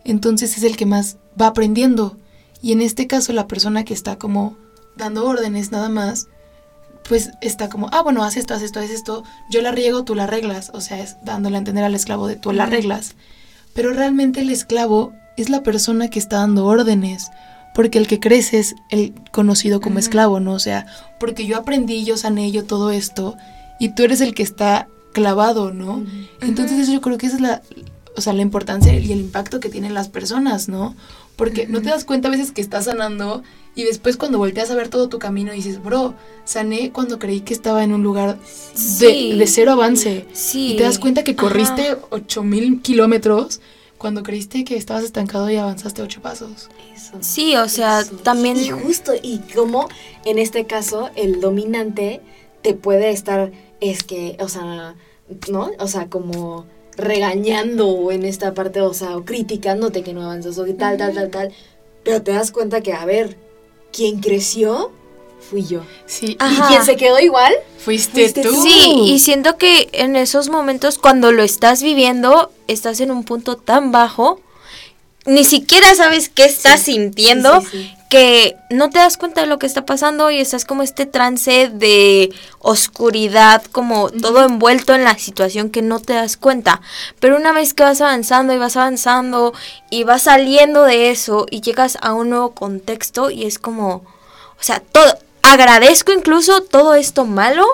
Entonces 0.08 0.56
es 0.56 0.64
el 0.64 0.78
que 0.78 0.86
más 0.86 1.18
va 1.40 1.48
aprendiendo. 1.48 2.16
Y 2.62 2.72
en 2.72 2.80
este 2.80 3.06
caso 3.06 3.34
la 3.34 3.46
persona 3.46 3.84
que 3.84 3.92
está 3.92 4.16
como 4.16 4.56
dando 4.96 5.26
órdenes 5.26 5.70
nada 5.70 5.90
más, 5.90 6.28
pues 7.06 7.30
está 7.42 7.68
como, 7.68 7.90
ah, 7.92 8.02
bueno, 8.02 8.24
haz 8.24 8.38
esto, 8.38 8.54
haz 8.54 8.62
esto, 8.62 8.80
haz 8.80 8.88
esto, 8.88 9.22
yo 9.50 9.60
la 9.60 9.70
riego, 9.70 10.04
tú 10.04 10.14
la 10.14 10.24
arreglas. 10.24 10.70
O 10.72 10.80
sea, 10.80 10.98
es 10.98 11.16
dándole 11.24 11.56
a 11.56 11.58
entender 11.58 11.84
al 11.84 11.94
esclavo 11.94 12.26
de 12.26 12.36
tú 12.36 12.52
la 12.52 12.64
arreglas. 12.64 13.16
Pero 13.74 13.92
realmente 13.92 14.40
el 14.40 14.48
esclavo 14.48 15.12
es 15.36 15.50
la 15.50 15.62
persona 15.62 16.08
que 16.08 16.18
está 16.18 16.38
dando 16.38 16.64
órdenes. 16.64 17.30
Porque 17.74 17.98
el 17.98 18.06
que 18.06 18.18
crece 18.18 18.60
es 18.60 18.76
el 18.88 19.12
conocido 19.30 19.82
como 19.82 19.98
esclavo, 19.98 20.40
¿no? 20.40 20.54
O 20.54 20.58
sea, 20.58 20.86
porque 21.20 21.44
yo 21.44 21.58
aprendí, 21.58 22.04
yo 22.04 22.16
sané, 22.16 22.50
yo 22.50 22.64
todo 22.64 22.90
esto, 22.92 23.36
y 23.78 23.90
tú 23.90 24.04
eres 24.04 24.22
el 24.22 24.34
que 24.34 24.42
está 24.42 24.88
clavado, 25.12 25.70
¿no? 25.72 26.02
Entonces 26.40 26.88
yo 26.88 27.02
creo 27.02 27.18
que 27.18 27.26
esa 27.26 27.36
es 27.36 27.42
la, 27.42 27.62
o 28.18 28.20
sea, 28.20 28.32
la 28.32 28.42
importancia 28.42 28.92
y 28.92 29.12
el 29.12 29.20
impacto 29.20 29.60
que 29.60 29.68
tienen 29.70 29.94
las 29.94 30.08
personas, 30.08 30.68
¿no? 30.68 30.94
Porque 31.36 31.66
no 31.66 31.80
te 31.80 31.88
das 31.90 32.04
cuenta 32.04 32.28
a 32.28 32.30
veces 32.30 32.52
que 32.52 32.60
estás 32.60 32.86
sanando 32.86 33.42
y 33.74 33.84
después 33.84 34.16
cuando 34.16 34.38
volteas 34.38 34.70
a 34.70 34.74
ver 34.74 34.88
todo 34.88 35.08
tu 35.08 35.18
camino 35.18 35.52
dices, 35.52 35.82
bro, 35.82 36.14
sané 36.44 36.90
cuando 36.90 37.18
creí 37.18 37.40
que 37.40 37.54
estaba 37.54 37.84
en 37.84 37.92
un 37.92 38.02
lugar 38.02 38.38
de, 38.38 38.78
Sí. 38.78 39.32
de 39.38 39.46
cero 39.46 39.72
avance. 39.72 40.26
Sí. 40.32 40.72
Y 40.72 40.76
te 40.76 40.82
das 40.82 40.98
cuenta 40.98 41.22
que 41.24 41.36
corriste 41.36 41.96
ocho 42.10 42.42
mil 42.42 42.82
kilómetros 42.82 43.60
cuando 43.98 44.22
creíste 44.22 44.64
que 44.64 44.76
estabas 44.76 45.04
estancado 45.04 45.48
y 45.50 45.56
avanzaste 45.56 46.02
ocho 46.02 46.20
pasos. 46.20 46.68
Eso. 46.94 47.12
Sí, 47.20 47.56
o 47.56 47.68
sea, 47.68 48.00
Eso. 48.00 48.16
también... 48.16 48.56
Y 48.56 48.70
justo, 48.70 49.12
y 49.22 49.38
como 49.54 49.88
en 50.24 50.38
este 50.38 50.66
caso 50.66 51.10
el 51.16 51.40
dominante 51.40 52.20
te 52.62 52.74
puede 52.74 53.10
estar, 53.10 53.52
es 53.80 54.02
que, 54.02 54.36
o 54.40 54.48
sea, 54.48 54.94
¿no? 55.50 55.70
O 55.78 55.86
sea, 55.86 56.08
como 56.08 56.66
regañando 56.98 58.10
en 58.10 58.24
esta 58.24 58.52
parte, 58.52 58.80
o 58.82 58.92
sea, 58.92 59.16
o 59.16 59.24
criticándote 59.24 60.02
que 60.02 60.12
no 60.12 60.22
avanzas, 60.22 60.58
o 60.58 60.64
que 60.64 60.74
tal, 60.74 60.98
tal, 60.98 61.14
tal, 61.14 61.30
tal. 61.30 61.52
Pero 62.02 62.22
te 62.22 62.32
das 62.32 62.50
cuenta 62.50 62.82
que, 62.82 62.92
a 62.92 63.04
ver, 63.04 63.36
quien 63.92 64.20
creció 64.20 64.90
fui 65.40 65.64
yo. 65.64 65.82
Sí, 66.06 66.36
Ajá. 66.40 66.66
Y 66.66 66.68
quien 66.68 66.84
se 66.84 66.96
quedó 66.96 67.18
igual, 67.20 67.54
fuiste, 67.78 68.22
Fuiste 68.22 68.42
tú. 68.42 68.50
tú. 68.50 68.62
Sí, 68.62 69.02
y 69.06 69.18
siento 69.20 69.56
que 69.56 69.88
en 69.92 70.16
esos 70.16 70.48
momentos 70.50 70.98
cuando 70.98 71.32
lo 71.32 71.42
estás 71.42 71.82
viviendo, 71.82 72.50
estás 72.66 73.00
en 73.00 73.10
un 73.10 73.24
punto 73.24 73.56
tan 73.56 73.92
bajo, 73.92 74.40
ni 75.28 75.44
siquiera 75.44 75.94
sabes 75.94 76.28
qué 76.28 76.44
estás 76.44 76.80
sintiendo, 76.80 77.60
Sí, 77.60 77.66
sí, 77.70 77.82
sí. 77.82 77.94
que 78.08 78.56
no 78.70 78.88
te 78.90 78.98
das 78.98 79.16
cuenta 79.18 79.42
de 79.42 79.46
lo 79.46 79.58
que 79.58 79.66
está 79.66 79.84
pasando 79.84 80.30
y 80.30 80.40
estás 80.40 80.64
como 80.64 80.82
este 80.82 81.04
trance 81.06 81.70
de 81.72 82.30
oscuridad, 82.60 83.62
como 83.70 84.08
todo 84.10 84.44
envuelto 84.44 84.94
en 84.94 85.04
la 85.04 85.18
situación 85.18 85.68
que 85.70 85.82
no 85.82 86.00
te 86.00 86.14
das 86.14 86.36
cuenta. 86.36 86.80
Pero 87.20 87.36
una 87.36 87.52
vez 87.52 87.74
que 87.74 87.82
vas 87.82 88.00
avanzando 88.00 88.54
y 88.54 88.58
vas 88.58 88.76
avanzando 88.76 89.52
y 89.90 90.04
vas 90.04 90.22
saliendo 90.22 90.84
de 90.84 91.10
eso 91.10 91.46
y 91.50 91.60
llegas 91.60 91.98
a 92.00 92.14
un 92.14 92.30
nuevo 92.30 92.52
contexto 92.54 93.30
y 93.30 93.44
es 93.44 93.58
como, 93.58 93.96
o 93.96 94.62
sea, 94.62 94.80
todo, 94.80 95.18
agradezco 95.42 96.12
incluso 96.12 96.62
todo 96.62 96.94
esto 96.94 97.24
malo 97.24 97.64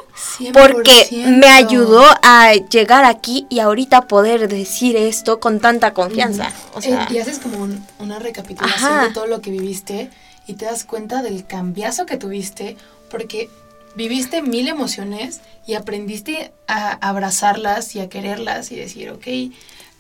porque 0.53 1.07
100%. 1.11 1.39
me 1.39 1.47
ayudó 1.49 2.05
a 2.23 2.53
llegar 2.55 3.05
aquí 3.05 3.47
y 3.51 3.61
ahorita 3.61 4.03
poder 4.03 4.49
decir 4.49 4.97
esto 4.97 5.41
con 5.41 5.61
tanta 5.61 5.93
confianza. 5.95 6.53
O 6.75 6.81
sea, 6.81 7.05
Eh, 7.05 7.15
y 7.15 7.19
haces 7.19 7.39
como 7.39 7.59
un- 7.59 7.85
una 7.99 8.19
recapitulación 8.19 8.93
Ajá. 8.93 9.05
de 9.09 9.13
todo 9.13 9.27
lo 9.27 9.41
que 9.41 9.51
viviste 9.51 10.11
y 10.47 10.55
te 10.55 10.67
das 10.67 10.85
cuenta 10.85 11.23
del 11.23 11.47
cambiazo 11.47 12.07
que 12.07 12.17
tuviste 12.17 12.77
porque 13.11 13.49
viviste 13.97 14.43
mil 14.43 14.69
emociones 14.69 15.41
y 15.67 15.75
aprendiste 15.75 16.53
a 16.67 16.91
abrazarlas 17.09 17.95
y 17.97 18.01
a 18.01 18.09
quererlas 18.09 18.71
y 18.73 18.77
decir, 18.77 19.11
ok, 19.11 19.27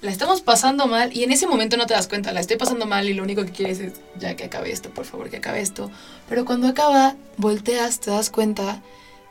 la 0.04 0.10
estamos 0.10 0.42
pasando 0.42 0.86
mal 0.86 1.16
y 1.16 1.24
en 1.24 1.32
ese 1.32 1.46
momento 1.46 1.78
no 1.78 1.86
te 1.86 1.94
das 1.94 2.08
cuenta, 2.08 2.30
la 2.32 2.40
estoy 2.40 2.58
pasando 2.58 2.84
mal 2.84 3.08
y 3.08 3.14
lo 3.14 3.22
único 3.22 3.42
que 3.46 3.52
quieres 3.52 3.80
es 3.80 3.94
ya 4.18 4.36
que 4.36 4.44
acabe 4.44 4.70
esto, 4.70 4.90
por 4.90 5.06
favor, 5.06 5.30
que 5.30 5.38
acabe 5.38 5.62
esto. 5.62 5.90
Pero 6.28 6.44
cuando 6.44 6.68
acaba, 6.68 7.16
volteas, 7.38 8.00
te 8.00 8.10
das 8.10 8.28
cuenta, 8.28 8.82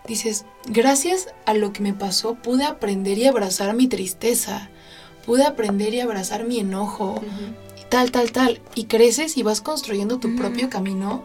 dices, 0.07 0.45
gracias 0.65 1.27
a 1.45 1.53
lo 1.53 1.73
que 1.73 1.83
me 1.83 1.93
pasó 1.93 2.33
pude 2.33 2.63
aprender 2.63 3.19
y 3.19 3.27
abrazar 3.27 3.75
mi 3.75 3.87
tristeza, 3.87 4.71
pude 5.27 5.43
aprender 5.43 5.93
y 5.93 5.99
abrazar 5.99 6.43
mi 6.43 6.59
enojo, 6.59 7.21
y 7.79 7.85
tal, 7.89 8.09
tal, 8.09 8.31
tal. 8.31 8.59
Y 8.73 8.85
creces 8.85 9.37
y 9.37 9.43
vas 9.43 9.61
construyendo 9.61 10.17
tu 10.17 10.35
propio 10.35 10.71
camino 10.71 11.23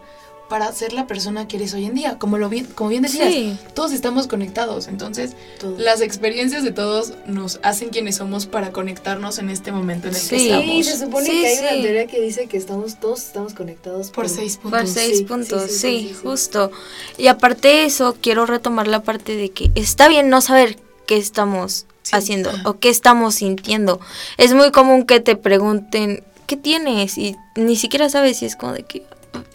para 0.49 0.71
ser 0.73 0.93
la 0.93 1.05
persona 1.07 1.47
que 1.47 1.57
eres 1.57 1.73
hoy 1.73 1.85
en 1.85 1.93
día. 1.93 2.17
Como, 2.17 2.37
lo 2.37 2.49
bien, 2.49 2.65
como 2.65 2.89
bien 2.89 3.03
decías, 3.03 3.31
Sí. 3.31 3.57
todos 3.75 3.91
estamos 3.91 4.27
conectados. 4.27 4.87
Entonces, 4.87 5.33
las 5.77 6.01
experiencias 6.01 6.63
de 6.63 6.71
todos 6.71 7.13
nos 7.27 7.59
hacen 7.63 7.89
quienes 7.89 8.15
somos 8.17 8.47
para 8.47 8.71
conectarnos 8.71 9.37
en 9.39 9.49
este 9.49 9.71
momento 9.71 10.07
en 10.07 10.15
el 10.15 10.19
que 10.21 10.27
Sí. 10.27 10.39
Sí, 10.39 10.49
estamos. 10.49 10.85
se 10.87 10.97
supone 11.05 11.25
Sí, 11.25 11.31
que 11.41 11.47
hay 11.47 11.59
una 11.59 11.81
teoría 11.83 12.07
que 12.07 12.19
dice 12.19 12.47
que 12.47 12.57
estamos 12.57 12.99
todos 12.99 13.19
estamos 13.23 13.53
conectados 13.53 14.09
Por 14.09 14.27
seis 14.27 14.57
puntos. 14.57 14.81
Por 14.81 14.89
seis 14.89 15.17
Sí, 15.19 15.23
puntos, 15.25 15.61
sí, 15.63 15.69
sí, 15.69 15.75
sí, 15.75 15.99
sí, 15.99 16.07
sí. 16.09 16.13
justo. 16.23 16.71
Y 17.17 17.27
aparte 17.27 17.67
de 17.67 17.83
eso, 17.85 18.17
quiero 18.19 18.45
retomar 18.45 18.87
la 18.87 19.03
parte 19.03 19.35
de 19.35 19.49
que 19.51 19.71
está 19.75 20.07
bien 20.07 20.29
no 20.29 20.41
saber 20.41 20.77
qué 21.07 21.17
estamos 21.17 21.85
Sí. 22.01 22.15
haciendo 22.15 22.49
o 22.65 22.79
qué 22.79 22.89
estamos 22.89 23.35
sintiendo. 23.35 23.99
Es 24.37 24.53
muy 24.53 24.71
común 24.71 25.05
que 25.05 25.19
te 25.19 25.35
pregunten, 25.35 26.23
¿qué 26.47 26.57
tienes? 26.57 27.17
Y 27.19 27.35
ni 27.55 27.75
siquiera 27.75 28.09
sabes 28.09 28.37
si 28.39 28.45
es 28.45 28.55
como 28.55 28.73
de 28.73 28.81
que, 28.83 29.03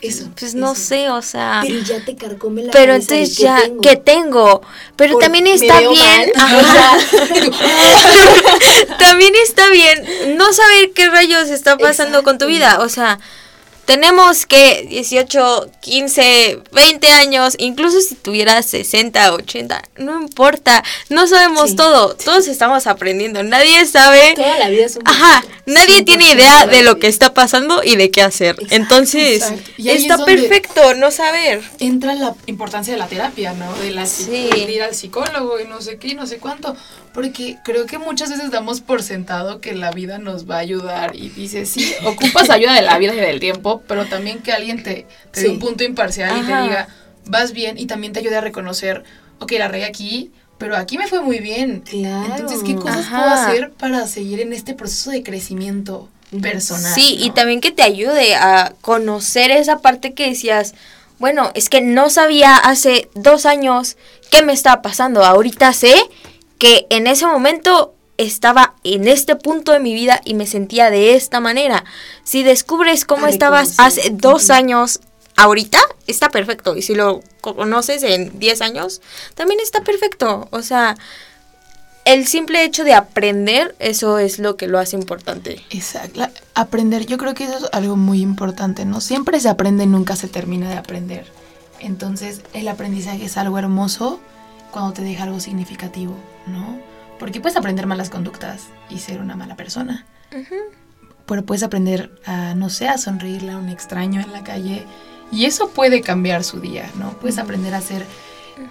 Eso, 0.00 0.28
pues 0.38 0.54
no 0.54 0.72
eso. 0.72 0.80
sé, 0.82 1.08
o 1.10 1.22
sea... 1.22 1.60
Pero 1.62 1.78
ya 1.80 2.04
te 2.04 2.14
carcome 2.14 2.62
la 2.64 2.72
Pero 2.72 2.94
entonces 2.94 3.36
ya, 3.38 3.60
tengo. 3.62 3.80
¿qué 3.80 3.96
tengo? 3.96 4.60
Pero 4.96 5.14
Por- 5.14 5.22
también 5.22 5.44
¿me 5.44 5.54
está 5.54 5.80
bien, 5.80 6.32
ajá. 6.36 6.98
también 8.98 9.32
está 9.42 9.68
bien 9.70 10.36
no 10.36 10.52
saber 10.52 10.92
qué 10.94 11.08
rayos 11.08 11.48
está 11.48 11.76
pasando 11.78 12.22
con 12.22 12.38
tu 12.38 12.46
vida. 12.46 12.80
O 12.80 12.88
sea, 12.88 13.18
tenemos 13.86 14.46
que 14.46 14.86
18, 14.88 15.70
15, 15.80 16.60
20 16.72 17.08
años, 17.08 17.54
incluso 17.58 18.00
si 18.00 18.14
tuvieras 18.14 18.64
60, 18.66 19.34
80, 19.34 19.82
no 19.98 20.22
importa, 20.22 20.82
no 21.10 21.26
sabemos 21.26 21.70
Sí. 21.70 21.76
todo, 21.76 22.14
todos 22.14 22.46
estamos 22.48 22.86
aprendiendo, 22.86 23.42
nadie 23.42 23.84
sabe, 23.86 24.32
Toda 24.36 24.58
la 24.58 24.68
vida 24.70 24.86
es 24.86 24.96
un 24.96 25.02
ajá. 25.06 25.44
Nadie 25.66 26.02
tiene 26.02 26.24
100% 26.24 26.34
idea 26.34 26.66
de 26.66 26.82
lo 26.82 26.98
que 26.98 27.06
está 27.08 27.34
pasando 27.34 27.82
y 27.82 27.96
de 27.96 28.10
qué 28.10 28.22
hacer. 28.22 28.56
Exacto, 28.56 28.74
Entonces, 28.74 29.42
exacto. 29.42 29.70
Es 29.78 30.02
está 30.02 30.24
perfecto 30.24 30.94
no 30.94 31.10
saber. 31.10 31.62
entra 31.80 32.14
la 32.14 32.34
importancia 32.46 32.92
de 32.92 32.98
la 32.98 33.06
terapia, 33.06 33.52
¿no? 33.54 33.72
De, 33.76 33.90
la, 33.90 34.06
Sí. 34.06 34.48
de 34.52 34.72
ir 34.72 34.82
al 34.82 34.94
psicólogo 34.94 35.60
y 35.60 35.64
no 35.66 35.80
sé 35.80 35.98
qué, 35.98 36.08
y 36.08 36.14
no 36.14 36.26
sé 36.26 36.38
cuánto. 36.38 36.76
Porque 37.12 37.58
creo 37.64 37.86
que 37.86 37.98
muchas 37.98 38.30
veces 38.30 38.50
damos 38.50 38.80
por 38.80 39.02
sentado 39.02 39.60
que 39.60 39.74
la 39.74 39.90
vida 39.92 40.18
nos 40.18 40.50
va 40.50 40.56
a 40.56 40.60
ayudar 40.60 41.14
y 41.14 41.28
dices, 41.30 41.70
sí, 41.70 41.94
ocupas 42.04 42.50
ayuda 42.50 42.74
de 42.74 42.82
la 42.82 42.98
vida 42.98 43.14
y 43.14 43.20
del 43.20 43.40
tiempo, 43.40 43.82
pero 43.86 44.06
también 44.06 44.40
que 44.40 44.52
alguien 44.52 44.82
te, 44.82 45.06
te 45.30 45.40
dé 45.42 45.48
un 45.48 45.58
punto 45.58 45.84
imparcial 45.84 46.30
y 46.38 46.40
te 46.40 46.62
diga, 46.62 46.88
vas 47.26 47.52
bien 47.52 47.78
y 47.78 47.86
también 47.86 48.12
te 48.12 48.20
ayude 48.20 48.36
a 48.36 48.40
reconocer, 48.40 49.04
ok, 49.38 49.52
la 49.52 49.68
regué 49.68 49.84
aquí, 49.84 50.32
pero 50.64 50.78
aquí 50.78 50.96
me 50.96 51.06
fue 51.06 51.20
muy 51.20 51.40
bien. 51.40 51.82
Claro. 51.82 52.36
Entonces, 52.36 52.62
¿qué 52.64 52.74
cosas 52.74 53.00
Ajá. 53.00 53.18
puedo 53.18 53.34
hacer 53.34 53.72
para 53.72 54.06
seguir 54.06 54.40
en 54.40 54.54
este 54.54 54.72
proceso 54.72 55.10
de 55.10 55.22
crecimiento 55.22 56.08
personal? 56.40 56.94
Sí, 56.94 57.18
y 57.20 57.32
también 57.32 57.60
que 57.60 57.70
te 57.70 57.82
ayude 57.82 58.34
a 58.34 58.72
conocer 58.80 59.50
esa 59.50 59.80
parte 59.80 60.14
que 60.14 60.26
decías, 60.26 60.74
bueno, 61.18 61.50
es 61.54 61.68
que 61.68 61.82
no 61.82 62.08
sabía 62.08 62.56
hace 62.56 63.10
dos 63.14 63.44
años 63.44 63.98
qué 64.30 64.42
me 64.42 64.54
estaba 64.54 64.80
pasando. 64.80 65.22
Ahorita 65.22 65.74
sé 65.74 65.94
que 66.56 66.86
en 66.88 67.08
ese 67.08 67.26
momento 67.26 67.92
estaba 68.16 68.72
en 68.84 69.06
este 69.06 69.36
punto 69.36 69.72
de 69.72 69.80
mi 69.80 69.92
vida 69.92 70.22
y 70.24 70.32
me 70.32 70.46
sentía 70.46 70.88
de 70.88 71.14
esta 71.14 71.40
manera. 71.40 71.84
Si 72.22 72.42
descubres 72.42 73.04
cómo 73.04 73.26
estabas 73.26 73.74
hace 73.76 74.08
dos 74.08 74.48
años, 74.48 75.00
ahorita 75.36 75.78
está 76.06 76.28
perfecto. 76.30 76.76
Y 76.76 76.82
si 76.82 76.94
lo 76.94 77.22
conoces 77.40 78.02
en 78.02 78.38
10 78.38 78.60
años, 78.62 79.00
también 79.34 79.60
está 79.60 79.82
perfecto. 79.82 80.48
O 80.50 80.62
sea, 80.62 80.96
el 82.04 82.26
simple 82.26 82.64
hecho 82.64 82.84
de 82.84 82.94
aprender, 82.94 83.74
eso 83.78 84.18
es 84.18 84.38
lo 84.38 84.56
que 84.56 84.66
lo 84.66 84.78
hace 84.78 84.96
importante. 84.96 85.64
Exacto. 85.70 86.20
La- 86.20 86.30
aprender, 86.54 87.06
yo 87.06 87.16
creo 87.18 87.34
que 87.34 87.44
eso 87.44 87.56
es 87.58 87.64
algo 87.72 87.96
muy 87.96 88.20
importante, 88.20 88.84
¿no? 88.84 89.00
Siempre 89.00 89.40
se 89.40 89.48
aprende, 89.48 89.86
nunca 89.86 90.14
se 90.16 90.28
termina 90.28 90.68
de 90.68 90.76
aprender. 90.76 91.26
Entonces, 91.80 92.42
el 92.52 92.68
aprendizaje 92.68 93.24
es 93.24 93.36
algo 93.36 93.58
hermoso 93.58 94.20
cuando 94.70 94.92
te 94.92 95.02
deja 95.02 95.24
algo 95.24 95.40
significativo, 95.40 96.14
¿no? 96.46 96.78
Porque 97.18 97.40
puedes 97.40 97.56
aprender 97.56 97.86
malas 97.86 98.10
conductas 98.10 98.62
y 98.90 98.98
ser 98.98 99.20
una 99.20 99.36
mala 99.36 99.56
persona. 99.56 100.04
Pero 101.26 101.44
puedes 101.44 101.62
aprender 101.62 102.10
a, 102.26 102.54
no 102.54 102.68
sé, 102.68 102.88
a 102.88 102.98
sonreírle 102.98 103.52
a 103.52 103.56
un 103.56 103.68
extraño 103.70 104.20
en 104.20 104.32
la 104.32 104.42
calle. 104.44 104.84
Y 105.32 105.46
eso 105.46 105.70
puede 105.70 106.00
cambiar 106.00 106.44
su 106.44 106.60
día, 106.60 106.90
¿no? 106.96 107.10
Puedes 107.18 107.38
aprender 107.38 107.74
a 107.74 107.80
ser 107.80 108.06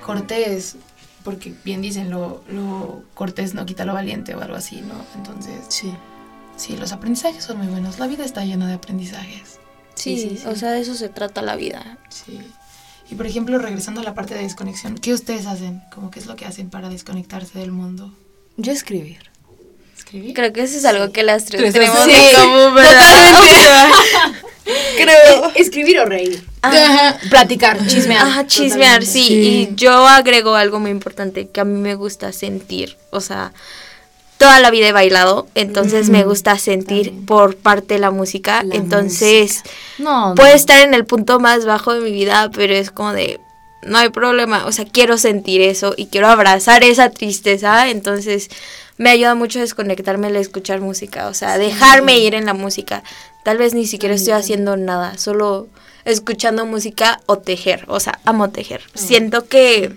cortés, 0.05 0.75
porque 1.23 1.53
bien 1.63 1.81
dicen, 1.81 2.09
lo, 2.09 2.43
lo 2.49 3.03
cortés 3.13 3.53
no 3.53 3.65
quita 3.65 3.85
lo 3.85 3.93
valiente 3.93 4.35
o 4.35 4.41
algo 4.41 4.55
así, 4.55 4.81
¿no? 4.81 4.95
Entonces, 5.15 5.55
Sí. 5.69 5.93
Sí, 6.55 6.77
los 6.77 6.91
aprendizajes 6.91 7.43
son 7.43 7.57
muy 7.57 7.65
buenos. 7.67 7.97
La 7.97 8.05
vida 8.05 8.23
está 8.23 8.45
llena 8.45 8.67
de 8.67 8.75
aprendizajes. 8.75 9.59
Sí, 9.95 10.17
Sí, 10.19 10.29
sí, 10.29 10.37
sí. 10.37 10.47
o 10.47 10.55
sea, 10.55 10.69
de 10.71 10.81
eso 10.81 10.93
se 10.93 11.09
trata 11.09 11.41
la 11.41 11.55
vida. 11.55 11.97
Sí. 12.09 12.39
Y 13.09 13.15
por 13.15 13.25
ejemplo, 13.25 13.57
regresando 13.57 14.01
a 14.01 14.03
la 14.03 14.13
parte 14.13 14.35
de 14.35 14.43
desconexión, 14.43 14.95
¿qué 14.99 15.13
ustedes 15.13 15.47
hacen? 15.47 15.81
Como 15.93 16.11
qué 16.11 16.19
es 16.19 16.27
lo 16.27 16.35
que 16.35 16.45
hacen 16.45 16.69
para 16.69 16.89
desconectarse 16.89 17.57
del 17.57 17.71
mundo? 17.71 18.13
Yo 18.57 18.71
escribir. 18.71 19.17
¿Escribir? 19.97 20.33
Creo 20.35 20.53
que 20.53 20.61
eso 20.61 20.77
es 20.77 20.85
algo 20.85 21.11
que 21.11 21.23
las 21.23 21.45
tres 21.45 21.73
tenemos 21.73 21.97
sí, 22.05 22.11
en 22.11 22.35
común, 22.35 22.75
¿verdad? 22.75 24.33
Creo. 24.95 25.51
Escribir 25.55 25.99
o 25.99 26.05
reír. 26.05 26.43
Ajá. 26.61 27.17
Platicar, 27.29 27.85
chismear. 27.87 28.25
Ajá, 28.25 28.47
chismear, 28.47 29.03
sí. 29.03 29.23
Sí. 29.27 29.69
Y 29.71 29.75
yo 29.75 30.07
agrego 30.07 30.55
algo 30.55 30.79
muy 30.79 30.91
importante 30.91 31.47
que 31.49 31.59
a 31.61 31.65
mí 31.65 31.79
me 31.79 31.95
gusta 31.95 32.31
sentir. 32.31 32.97
O 33.11 33.19
sea, 33.21 33.51
toda 34.37 34.59
la 34.59 34.71
vida 34.71 34.87
he 34.87 34.91
bailado, 34.91 35.47
entonces 35.55 36.09
me 36.09 36.23
gusta 36.23 36.57
sentir 36.57 37.07
También. 37.07 37.25
por 37.25 37.55
parte 37.57 37.93
de 37.95 37.99
la 37.99 38.11
música. 38.11 38.63
La 38.63 38.75
entonces, 38.75 39.61
No, 39.97 40.29
no. 40.29 40.35
puedo 40.35 40.53
estar 40.53 40.81
en 40.81 40.93
el 40.93 41.05
punto 41.05 41.39
más 41.39 41.65
bajo 41.65 41.93
de 41.93 42.01
mi 42.01 42.11
vida, 42.11 42.49
pero 42.53 42.73
es 42.73 42.91
como 42.91 43.13
de, 43.13 43.39
no 43.83 43.97
hay 43.97 44.09
problema. 44.09 44.65
O 44.65 44.71
sea, 44.71 44.85
quiero 44.85 45.17
sentir 45.17 45.61
eso 45.61 45.93
y 45.97 46.07
quiero 46.07 46.27
abrazar 46.27 46.83
esa 46.83 47.09
tristeza. 47.09 47.89
Entonces, 47.89 48.49
me 48.97 49.09
ayuda 49.09 49.35
mucho 49.35 49.59
a 49.59 49.61
desconectarme 49.63 50.27
al 50.27 50.35
escuchar 50.35 50.81
música. 50.81 51.27
O 51.27 51.33
sea, 51.33 51.57
dejarme 51.57 52.17
ir 52.19 52.35
en 52.35 52.45
la 52.45 52.53
música. 52.53 53.03
Tal 53.43 53.57
vez 53.57 53.73
ni 53.73 53.85
siquiera 53.85 54.15
estoy 54.15 54.33
haciendo 54.33 54.77
nada, 54.77 55.17
solo 55.17 55.67
escuchando 56.05 56.65
música 56.65 57.21
o 57.25 57.37
tejer. 57.39 57.85
O 57.87 57.99
sea, 57.99 58.19
amo 58.25 58.49
tejer. 58.49 58.81
Siento 58.93 59.45
que 59.47 59.95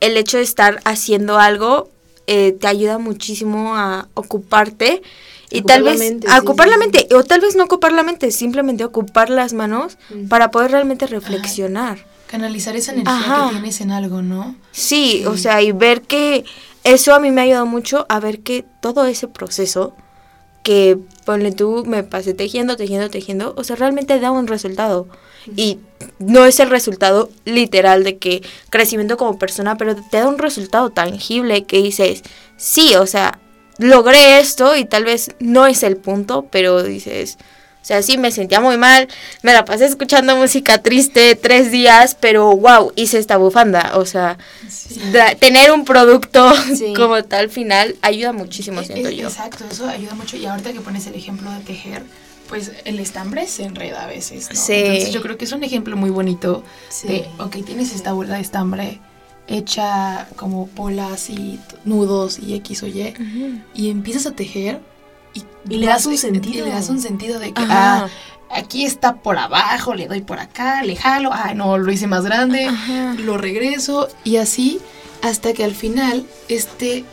el 0.00 0.16
hecho 0.16 0.36
de 0.38 0.42
estar 0.42 0.80
haciendo 0.84 1.38
algo 1.38 1.90
eh, 2.26 2.52
te 2.60 2.66
ayuda 2.66 2.98
muchísimo 2.98 3.76
a 3.76 4.08
ocuparte 4.14 5.02
y 5.48 5.58
Ocupar 5.60 5.76
tal 5.76 5.82
vez 5.84 5.98
mente, 6.00 6.26
a 6.28 6.32
sí, 6.32 6.38
ocupar 6.40 6.66
sí, 6.66 6.70
la 6.70 6.76
sí. 6.76 6.80
mente 6.80 7.14
o 7.14 7.22
tal 7.22 7.40
vez 7.40 7.54
no 7.54 7.64
ocupar 7.64 7.92
la 7.92 8.02
mente, 8.02 8.30
simplemente 8.32 8.84
ocupar 8.84 9.30
las 9.30 9.52
manos 9.52 9.96
Mm. 10.10 10.26
para 10.28 10.50
poder 10.50 10.72
realmente 10.72 11.06
reflexionar. 11.06 12.04
Canalizar 12.26 12.74
esa 12.74 12.92
energía 12.92 13.14
Ajá. 13.16 13.46
que 13.46 13.52
tienes 13.54 13.80
en 13.80 13.92
algo, 13.92 14.22
¿no? 14.22 14.56
Sí, 14.72 15.24
o 15.26 15.36
sea, 15.36 15.62
y 15.62 15.70
ver 15.70 16.02
que 16.02 16.44
eso 16.82 17.14
a 17.14 17.20
mí 17.20 17.30
me 17.30 17.40
ha 17.42 17.44
ayudado 17.44 17.66
mucho 17.66 18.06
a 18.08 18.18
ver 18.18 18.40
que 18.40 18.64
todo 18.82 19.06
ese 19.06 19.28
proceso 19.28 19.94
que 20.66 20.98
ponle 21.24 21.52
tú 21.52 21.84
me 21.86 22.02
pasé 22.02 22.34
tejiendo, 22.34 22.76
tejiendo, 22.76 23.08
tejiendo, 23.08 23.54
o 23.56 23.62
sea, 23.62 23.76
realmente 23.76 24.18
da 24.18 24.32
un 24.32 24.48
resultado. 24.48 25.06
Y 25.54 25.78
no 26.18 26.44
es 26.44 26.58
el 26.58 26.70
resultado 26.70 27.30
literal 27.44 28.02
de 28.02 28.18
que 28.18 28.42
crecimiento 28.68 29.16
como 29.16 29.38
persona, 29.38 29.76
pero 29.76 29.94
te 29.94 30.16
da 30.16 30.26
un 30.26 30.38
resultado 30.38 30.90
tangible 30.90 31.66
que 31.66 31.80
dices, 31.80 32.22
sí, 32.56 32.96
o 32.96 33.06
sea, 33.06 33.38
logré 33.78 34.40
esto 34.40 34.74
y 34.74 34.84
tal 34.84 35.04
vez 35.04 35.36
no 35.38 35.68
es 35.68 35.84
el 35.84 35.98
punto, 35.98 36.48
pero 36.50 36.82
dices, 36.82 37.38
sea, 37.86 38.02
sí, 38.02 38.18
me 38.18 38.30
sentía 38.32 38.60
muy 38.60 38.76
mal, 38.78 39.06
me 39.42 39.52
la 39.52 39.64
pasé 39.64 39.86
escuchando 39.86 40.36
música 40.36 40.82
triste 40.82 41.36
tres 41.36 41.70
días, 41.70 42.16
pero 42.18 42.56
wow, 42.56 42.92
hice 42.96 43.18
esta 43.18 43.36
bufanda, 43.36 43.92
o 43.94 44.04
sea, 44.04 44.38
tener 45.38 45.70
un 45.72 45.84
producto 45.84 46.52
Sí. 46.76 46.92
como 46.96 47.22
tal 47.24 47.48
final 47.50 47.94
ayuda 48.02 48.32
muchísimo, 48.32 48.80
Eh, 48.80 48.86
siento 48.86 49.08
eh, 49.08 49.16
yo. 49.16 49.28
Exacto, 49.28 49.64
eso 49.70 49.86
ayuda 49.88 50.14
mucho. 50.14 50.36
Y 50.36 50.46
ahorita 50.46 50.72
que 50.72 50.80
pones 50.80 51.06
el 51.06 51.14
ejemplo 51.14 51.50
de 51.50 51.60
tejer, 51.60 52.02
pues 52.48 52.72
el 52.84 52.98
estambre 53.00 53.46
se 53.46 53.64
enreda 53.64 54.04
a 54.04 54.06
veces, 54.06 54.48
¿no? 54.50 54.56
Sí. 54.60 54.72
Entonces 54.74 55.12
yo 55.12 55.22
creo 55.22 55.36
que 55.36 55.44
es 55.44 55.52
un 55.52 55.62
ejemplo 55.64 55.96
muy 55.96 56.10
bonito 56.10 56.64
Sí. 56.88 57.08
de, 57.08 57.28
ok, 57.38 57.64
tienes 57.64 57.94
esta 57.94 58.12
bola 58.12 58.34
de 58.36 58.40
estambre 58.42 59.00
hecha 59.48 60.28
como 60.36 60.66
bolas 60.74 61.30
y 61.30 61.60
nudos 61.84 62.38
y 62.40 62.54
X 62.54 62.82
o 62.82 62.88
Y, 62.88 63.14
y 63.74 63.90
empiezas 63.90 64.26
a 64.26 64.32
tejer 64.32 64.80
y, 65.36 65.44
Y 65.68 65.78
le 65.78 65.86
das 65.86 66.06
un 66.06 66.16
sentido. 66.18 66.64
le 66.66 66.72
das 66.72 66.88
un 66.88 67.00
sentido 67.00 67.38
de 67.38 67.52
que, 67.52 67.62
Ajá. 67.62 68.04
ah, 68.04 68.08
aquí 68.50 68.84
está 68.84 69.16
por 69.16 69.36
abajo, 69.38 69.94
le 69.94 70.06
doy 70.08 70.20
por 70.22 70.38
acá, 70.38 70.82
le 70.82 70.96
jalo, 70.96 71.30
ah, 71.32 71.52
no, 71.54 71.78
lo 71.78 71.90
hice 71.92 72.06
más 72.06 72.24
grande, 72.24 72.66
Ajá. 72.66 73.14
lo 73.18 73.36
regreso 73.36 74.08
y 74.24 74.36
así 74.36 74.80
hasta 75.22 75.52
que 75.52 75.64
al 75.64 75.74
final 75.74 76.24
este 76.48 77.04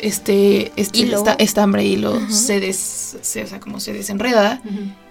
este 0.00 0.72
este 0.76 0.98
Hilo. 0.98 1.18
esta- 1.18 1.34
estambre 1.34 1.84
hilo 1.84 2.18
se 2.30 2.58
des 2.60 3.16
se, 3.20 3.44
o 3.44 3.46
sea, 3.46 3.60
como 3.60 3.78
se 3.80 3.92
desenreda 3.92 4.60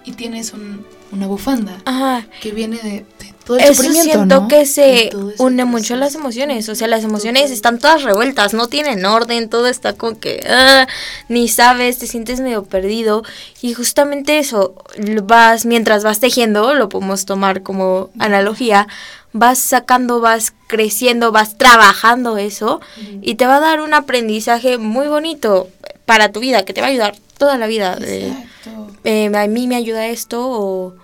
y 0.04 0.14
tienes 0.14 0.54
un- 0.54 0.86
una 1.12 1.28
bufanda 1.28 1.78
Ajá. 1.86 2.26
que 2.42 2.52
viene 2.52 2.78
de 2.78 3.06
todo 3.44 3.58
el 3.58 3.64
Eso 3.64 3.84
siento 3.84 4.42
¿no? 4.42 4.48
que 4.48 4.66
se 4.66 5.10
une 5.38 5.66
mucho 5.66 5.96
a 5.96 5.98
las 5.98 6.16
emociones, 6.16 6.70
o 6.70 6.76
sea, 6.76 6.88
las 6.88 7.04
emociones 7.04 7.52
están 7.52 7.80
todas 7.80 8.04
revueltas, 8.04 8.54
no 8.54 8.68
tienen 8.68 9.06
orden, 9.06 9.50
todo 9.50 9.68
está 9.68 9.94
como 9.94 10.20
que 10.20 10.42
ah, 10.50 10.88
ni 11.28 11.48
sabes, 11.48 11.98
te 11.98 12.08
sientes 12.08 12.40
medio 12.40 12.64
perdido 12.64 13.24
y 13.62 13.74
justamente 13.74 14.40
eso, 14.40 14.76
vas 15.24 15.66
mientras 15.66 16.04
vas 16.04 16.20
tejiendo, 16.20 16.74
lo 16.74 16.90
podemos 16.90 17.26
tomar 17.26 17.64
como 17.64 18.10
analogía, 18.20 18.88
vas 19.34 19.60
sacando, 19.60 20.20
vas 20.20 20.54
creciendo, 20.68 21.32
vas 21.32 21.58
trabajando 21.58 22.38
eso 22.38 22.82
y 23.22 23.36
te 23.36 23.46
va 23.48 23.58
a 23.58 23.62
dar 23.62 23.82
un 23.82 23.94
aprendizaje 23.94 24.78
muy 24.78 25.08
bonito 25.08 25.68
para 26.06 26.32
tu 26.32 26.40
vida, 26.40 26.64
que 26.66 26.74
te 26.74 26.82
va 26.82 26.88
a 26.88 26.90
ayudar 26.90 27.16
toda 27.38 27.58
la 27.58 27.68
vida. 27.68 27.98
Exacto. 28.00 28.88
eh, 29.04 29.32
a 29.34 29.48
mí 29.48 29.68
me 29.68 29.76
ayuda 29.76 30.08
esto 30.08 30.42
o 30.48 30.96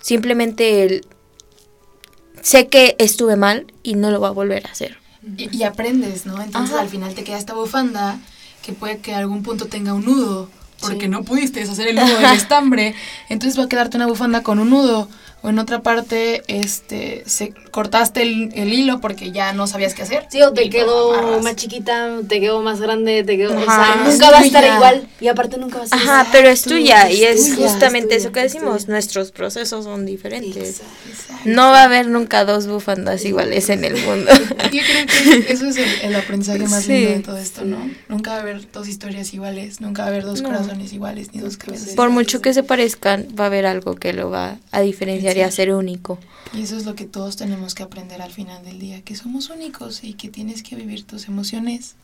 simplemente 0.00 0.84
el- 0.84 1.06
sé 2.44 2.68
que 2.68 2.94
estuve 2.98 3.36
mal 3.36 3.66
y 3.82 3.94
no 3.94 4.10
lo 4.10 4.20
voy 4.20 4.28
a 4.28 4.32
volver 4.32 4.66
a 4.66 4.70
hacer. 4.70 4.98
Y, 5.36 5.56
y 5.56 5.62
aprendes, 5.64 6.26
¿no? 6.26 6.40
Entonces 6.40 6.74
Ajá. 6.74 6.82
al 6.82 6.88
final 6.88 7.14
te 7.14 7.24
queda 7.24 7.38
esta 7.38 7.54
bufanda 7.54 8.18
que 8.62 8.72
puede 8.72 8.98
que 8.98 9.14
a 9.14 9.18
algún 9.18 9.42
punto 9.42 9.66
tenga 9.66 9.94
un 9.94 10.04
nudo 10.04 10.50
porque 10.80 11.08
no 11.08 11.22
pudiste 11.24 11.60
deshacer 11.60 11.88
el 11.88 11.96
nudo 11.96 12.18
del 12.18 12.32
estambre, 12.36 12.94
entonces 13.30 13.58
va 13.58 13.64
a 13.64 13.68
quedarte 13.68 13.96
una 13.96 14.06
bufanda 14.06 14.42
con 14.42 14.58
un 14.58 14.68
nudo 14.68 15.08
o 15.44 15.50
en 15.50 15.58
otra 15.60 15.82
parte 15.82 16.42
este 16.48 17.22
se 17.26 17.52
cortaste 17.70 18.22
el, 18.22 18.50
el 18.54 18.72
hilo 18.72 19.00
porque 19.00 19.30
ya 19.30 19.52
no 19.52 19.66
sabías 19.66 19.94
qué 19.94 20.02
hacer. 20.02 20.26
Sí, 20.30 20.40
o 20.42 20.52
te 20.52 20.70
quedó 20.70 21.40
más 21.42 21.54
chiquita, 21.56 22.08
te 22.28 22.40
quedó 22.40 22.62
más 22.62 22.80
grande, 22.80 23.22
te 23.24 23.36
quedó. 23.36 23.50
o 23.56 23.64
sea, 23.64 23.92
Ajá, 23.92 24.04
nunca 24.10 24.30
va 24.30 24.38
a 24.38 24.40
es 24.40 24.46
estar 24.46 24.64
igual. 24.64 25.06
Y 25.20 25.28
aparte 25.28 25.58
nunca 25.58 25.78
va 25.78 25.84
a 25.84 25.86
ser 25.86 25.98
Ajá, 25.98 26.04
igual. 26.22 26.26
pero 26.32 26.48
es 26.48 26.62
tuya 26.62 27.10
y 27.10 27.22
es 27.24 27.40
es 27.46 27.54
tuya, 27.56 27.68
justamente 27.68 28.16
es 28.16 28.22
eso 28.24 28.32
que 28.32 28.40
decimos, 28.40 28.82
tuya. 28.84 28.92
nuestros 28.94 29.30
procesos 29.32 29.84
son 29.84 30.06
diferentes. 30.06 30.80
Exacto. 31.08 31.42
No 31.44 31.70
va 31.72 31.82
a 31.82 31.84
haber 31.84 32.06
nunca 32.08 32.44
dos 32.46 32.66
bufandas 32.66 33.24
iguales 33.26 33.68
en 33.68 33.84
el 33.84 33.96
mundo. 34.02 34.32
Yo 34.72 34.80
creo 34.82 35.06
que 35.06 35.52
eso 35.52 35.66
es 35.66 35.76
el, 35.76 35.90
el 36.04 36.16
aprendizaje 36.16 36.60
más 36.66 36.84
Sí. 36.84 36.92
lindo 36.92 37.10
de 37.10 37.20
todo 37.20 37.36
esto, 37.38 37.64
¿no? 37.64 37.90
Nunca 38.08 38.30
va 38.30 38.36
a 38.38 38.40
haber 38.40 38.70
dos 38.72 38.88
historias 38.88 39.34
iguales, 39.34 39.80
nunca 39.82 40.02
va 40.02 40.08
a 40.08 40.10
haber 40.10 40.24
dos 40.24 40.40
No. 40.40 40.48
corazones 40.48 40.92
iguales, 40.94 41.34
ni 41.34 41.40
dos 41.40 41.56
cabezas. 41.58 41.90
Por 41.94 42.08
mucho 42.08 42.40
que 42.40 42.54
se 42.54 42.62
parezcan, 42.62 43.26
va 43.38 43.44
a 43.44 43.46
haber 43.48 43.66
algo 43.66 43.94
que 43.94 44.12
lo 44.14 44.30
va 44.30 44.56
a 44.72 44.80
diferenciar 44.80 45.33
y 45.36 45.40
a 45.40 45.50
ser 45.50 45.72
único. 45.74 46.18
Y 46.52 46.62
eso 46.62 46.76
es 46.76 46.84
lo 46.84 46.94
que 46.94 47.04
todos 47.06 47.36
tenemos 47.36 47.74
que 47.74 47.82
aprender 47.82 48.22
al 48.22 48.32
final 48.32 48.64
del 48.64 48.78
día, 48.78 49.02
que 49.02 49.16
somos 49.16 49.50
únicos 49.50 50.04
y 50.04 50.14
que 50.14 50.28
tienes 50.28 50.62
que 50.62 50.76
vivir 50.76 51.04
tus 51.04 51.28
emociones 51.28 51.96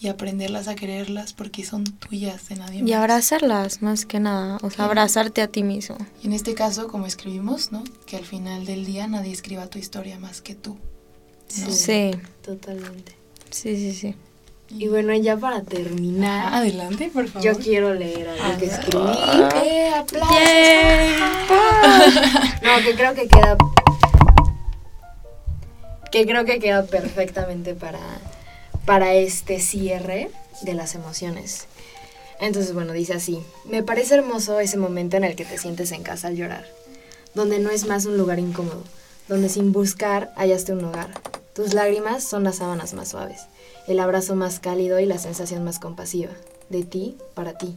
y 0.00 0.08
aprenderlas 0.08 0.66
a 0.66 0.74
quererlas 0.74 1.32
porque 1.32 1.64
son 1.64 1.84
tuyas 1.84 2.48
de 2.48 2.56
nadie 2.56 2.80
más. 2.80 2.90
Y 2.90 2.92
abrazarlas, 2.92 3.82
más 3.82 4.04
que 4.04 4.18
nada. 4.18 4.58
O 4.62 4.70
sea, 4.70 4.86
abrazarte 4.86 5.42
a 5.42 5.46
ti 5.48 5.62
mismo. 5.62 5.96
Y 6.22 6.26
en 6.26 6.32
este 6.32 6.54
caso, 6.54 6.88
como 6.88 7.06
escribimos, 7.06 7.70
¿no? 7.70 7.84
Que 8.06 8.16
al 8.16 8.24
final 8.24 8.66
del 8.66 8.84
día 8.84 9.06
nadie 9.06 9.32
escriba 9.32 9.68
tu 9.68 9.78
historia 9.78 10.18
más 10.18 10.40
que 10.42 10.54
tú. 10.54 10.76
¿no? 11.60 11.70
Sí, 11.70 12.10
Totalmente. 12.42 13.14
sí, 13.50 13.76
sí, 13.76 13.94
sí. 13.94 14.14
Y 14.74 14.88
bueno, 14.88 15.14
ya 15.14 15.36
para 15.36 15.58
Ah, 15.58 15.62
terminar, 15.62 16.54
adelante, 16.54 17.10
por 17.12 17.28
favor. 17.28 17.42
yo 17.44 17.56
quiero 17.62 17.94
leer 17.94 18.28
algo 18.28 18.58
que 18.58 18.66
escribí. 18.66 19.04
¡Eh, 19.64 19.90
aplausos! 19.94 20.32
No, 22.62 22.82
que 22.84 22.94
creo 22.96 23.14
que 23.14 23.28
queda. 23.28 23.56
Que 26.10 26.26
creo 26.26 26.44
que 26.44 26.58
queda 26.58 26.84
perfectamente 26.84 27.74
para, 27.74 28.00
para 28.84 29.14
este 29.14 29.60
cierre 29.60 30.30
de 30.62 30.74
las 30.74 30.94
emociones. 30.94 31.66
Entonces, 32.40 32.74
bueno, 32.74 32.92
dice 32.92 33.14
así: 33.14 33.40
Me 33.64 33.82
parece 33.82 34.14
hermoso 34.14 34.58
ese 34.60 34.76
momento 34.78 35.16
en 35.16 35.24
el 35.24 35.36
que 35.36 35.44
te 35.44 35.58
sientes 35.58 35.92
en 35.92 36.02
casa 36.02 36.28
al 36.28 36.36
llorar, 36.36 36.66
donde 37.34 37.58
no 37.60 37.70
es 37.70 37.86
más 37.86 38.04
un 38.06 38.16
lugar 38.18 38.38
incómodo, 38.38 38.82
donde 39.28 39.48
sin 39.48 39.72
buscar 39.72 40.32
hallaste 40.36 40.72
un 40.72 40.84
hogar. 40.84 41.10
Tus 41.54 41.74
lágrimas 41.74 42.24
son 42.24 42.44
las 42.44 42.56
sábanas 42.56 42.94
más 42.94 43.08
suaves, 43.08 43.42
el 43.86 44.00
abrazo 44.00 44.34
más 44.34 44.58
cálido 44.58 45.00
y 45.00 45.04
la 45.04 45.18
sensación 45.18 45.62
más 45.62 45.78
compasiva, 45.78 46.32
de 46.70 46.82
ti 46.82 47.18
para 47.34 47.58
ti. 47.58 47.74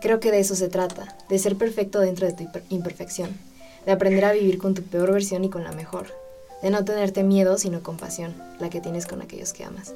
Creo 0.00 0.18
que 0.18 0.32
de 0.32 0.40
eso 0.40 0.56
se 0.56 0.68
trata, 0.68 1.16
de 1.28 1.38
ser 1.38 1.54
perfecto 1.54 2.00
dentro 2.00 2.26
de 2.26 2.32
tu 2.32 2.44
imperfección, 2.70 3.30
de 3.86 3.92
aprender 3.92 4.24
a 4.24 4.32
vivir 4.32 4.58
con 4.58 4.74
tu 4.74 4.82
peor 4.82 5.12
versión 5.12 5.44
y 5.44 5.48
con 5.48 5.62
la 5.62 5.70
mejor, 5.70 6.08
de 6.60 6.70
no 6.70 6.84
tenerte 6.84 7.22
miedo 7.22 7.56
sino 7.56 7.84
compasión, 7.84 8.34
la 8.58 8.68
que 8.68 8.80
tienes 8.80 9.06
con 9.06 9.22
aquellos 9.22 9.52
que 9.52 9.62
amas, 9.62 9.94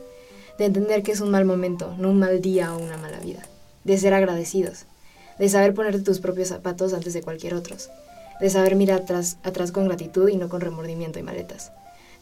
de 0.57 0.67
entender 0.67 1.03
que 1.03 1.11
es 1.11 1.21
un 1.21 1.33
mal 1.33 1.45
momento, 1.45 1.93
no 1.99 2.11
un 2.11 2.21
mal 2.21 2.41
día 2.41 2.73
o 2.73 2.79
una 2.79 2.99
mala 2.99 3.19
vida, 3.19 3.43
de 3.83 3.99
ser 3.99 4.15
agradecidos, 4.15 4.85
de 5.41 5.49
saber 5.49 5.75
ponerte 5.75 6.03
tus 6.03 6.21
propios 6.21 6.51
zapatos 6.51 6.95
antes 6.95 7.15
de 7.15 7.23
cualquier 7.23 7.55
otros, 7.55 7.91
de 8.39 8.49
saber 8.49 8.77
mirar 8.77 9.01
atrás, 9.01 9.39
atrás 9.43 9.73
con 9.73 9.89
gratitud 9.89 10.29
y 10.29 10.37
no 10.37 10.49
con 10.49 10.61
remordimiento 10.61 11.19
y 11.19 11.25
maletas, 11.25 11.73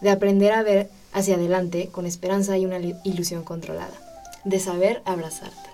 de 0.04 0.10
aprender 0.10 0.52
a 0.52 0.62
ver 0.62 0.88
hacia 1.12 1.34
adelante 1.36 1.88
con 1.90 2.04
esperanza 2.06 2.56
y 2.58 2.66
una 2.66 2.78
ilusión 3.04 3.42
controlada, 3.42 3.94
de 4.44 4.60
saber 4.60 5.02
abrazarte. 5.06 5.70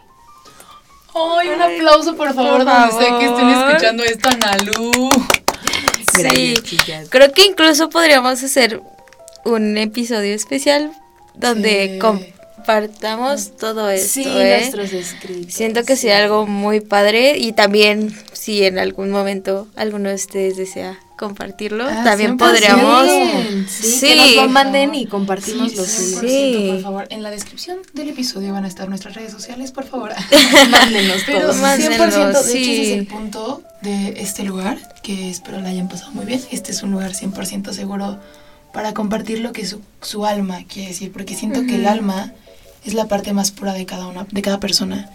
¡Ay, 1.15 1.49
un 1.49 1.61
aplauso, 1.61 2.17
por 2.17 2.33
favor, 2.33 2.59
Por 2.59 2.65
donde 2.65 2.93
sé 2.93 3.09
que 3.19 3.27
estén 3.27 3.51
favor. 3.51 3.71
escuchando 3.71 4.05
esto, 4.05 4.29
Analu! 4.31 5.11
Sí, 6.13 6.55
creo 7.09 7.33
que 7.33 7.47
incluso 7.47 7.89
podríamos 7.89 8.43
hacer 8.43 8.83
un 9.45 9.79
episodio 9.79 10.35
especial 10.35 10.93
donde 11.35 11.93
Sí. 11.95 11.99
compartamos 11.99 13.57
todo 13.57 13.89
esto. 13.89 14.09
Sí, 14.15 14.25
¿eh? 14.27 14.59
nuestros 14.61 14.93
escritos. 14.93 15.55
Siento 15.55 15.85
que 15.85 15.97
sí. 15.97 16.03
sea 16.03 16.19
algo 16.19 16.47
muy 16.47 16.81
padre 16.81 17.39
y 17.39 17.53
también 17.53 18.15
si 18.33 18.65
en 18.65 18.79
algún 18.79 19.11
momento 19.11 19.69
alguno 19.77 20.09
de 20.11 20.17
ustedes 20.17 20.57
desea 20.57 20.99
compartirlo, 21.21 21.85
Ah, 21.87 22.03
también 22.03 22.37
100%. 22.37 22.39
podríamos. 22.39 23.07
Sí, 23.69 23.83
Sí. 23.93 24.01
que 24.09 24.17
nos 24.17 24.35
lo 24.37 24.49
manden 24.49 24.95
y 24.95 25.01
Sí, 25.01 25.07
compartimos 25.07 25.75
los 25.77 25.87
100%, 25.87 26.21
Sí. 26.21 26.69
por 26.73 26.83
favor. 26.83 27.07
En 27.11 27.23
la 27.23 27.31
descripción 27.31 27.79
del 27.93 28.09
episodio 28.09 28.53
van 28.55 28.65
a 28.65 28.69
estar 28.69 28.89
nuestras 28.89 29.15
redes 29.15 29.31
sociales, 29.31 29.71
por 29.71 29.85
favor. 29.87 30.13
Mándenos 30.71 31.23
Pero 31.27 31.41
todos. 31.43 31.57
Mándenlos, 31.57 31.99
100%, 32.15 32.27
de 32.27 32.31
hecho, 32.31 32.43
sí. 32.43 32.63
ese 32.73 32.83
es 32.95 32.99
el 33.01 33.07
punto 33.07 33.63
de 33.83 34.15
este 34.23 34.43
lugar, 34.45 34.79
que 35.03 35.31
espero 35.31 35.61
la 35.61 35.69
hayan 35.69 35.89
pasado 35.89 36.11
muy 36.13 36.25
bien. 36.25 36.41
Este 36.51 36.73
es 36.73 36.83
un 36.83 36.91
lugar 36.93 37.13
100% 37.15 37.73
seguro 37.75 38.19
para 38.73 38.95
compartir 38.95 39.41
lo 39.41 39.53
que 39.53 39.67
su, 39.67 39.83
su 40.01 40.25
alma 40.25 40.61
quiere 40.69 40.89
decir, 40.89 41.13
porque 41.13 41.35
siento 41.37 41.61
que 41.67 41.75
el 41.77 41.87
alma 41.87 42.33
es 42.87 42.95
la 42.95 43.09
parte 43.09 43.35
más 43.35 43.51
pura 43.51 43.75
de 43.75 43.85
cada 43.85 44.07
una, 44.07 44.27
de 44.31 44.41
cada 44.43 44.59
persona. 44.59 45.11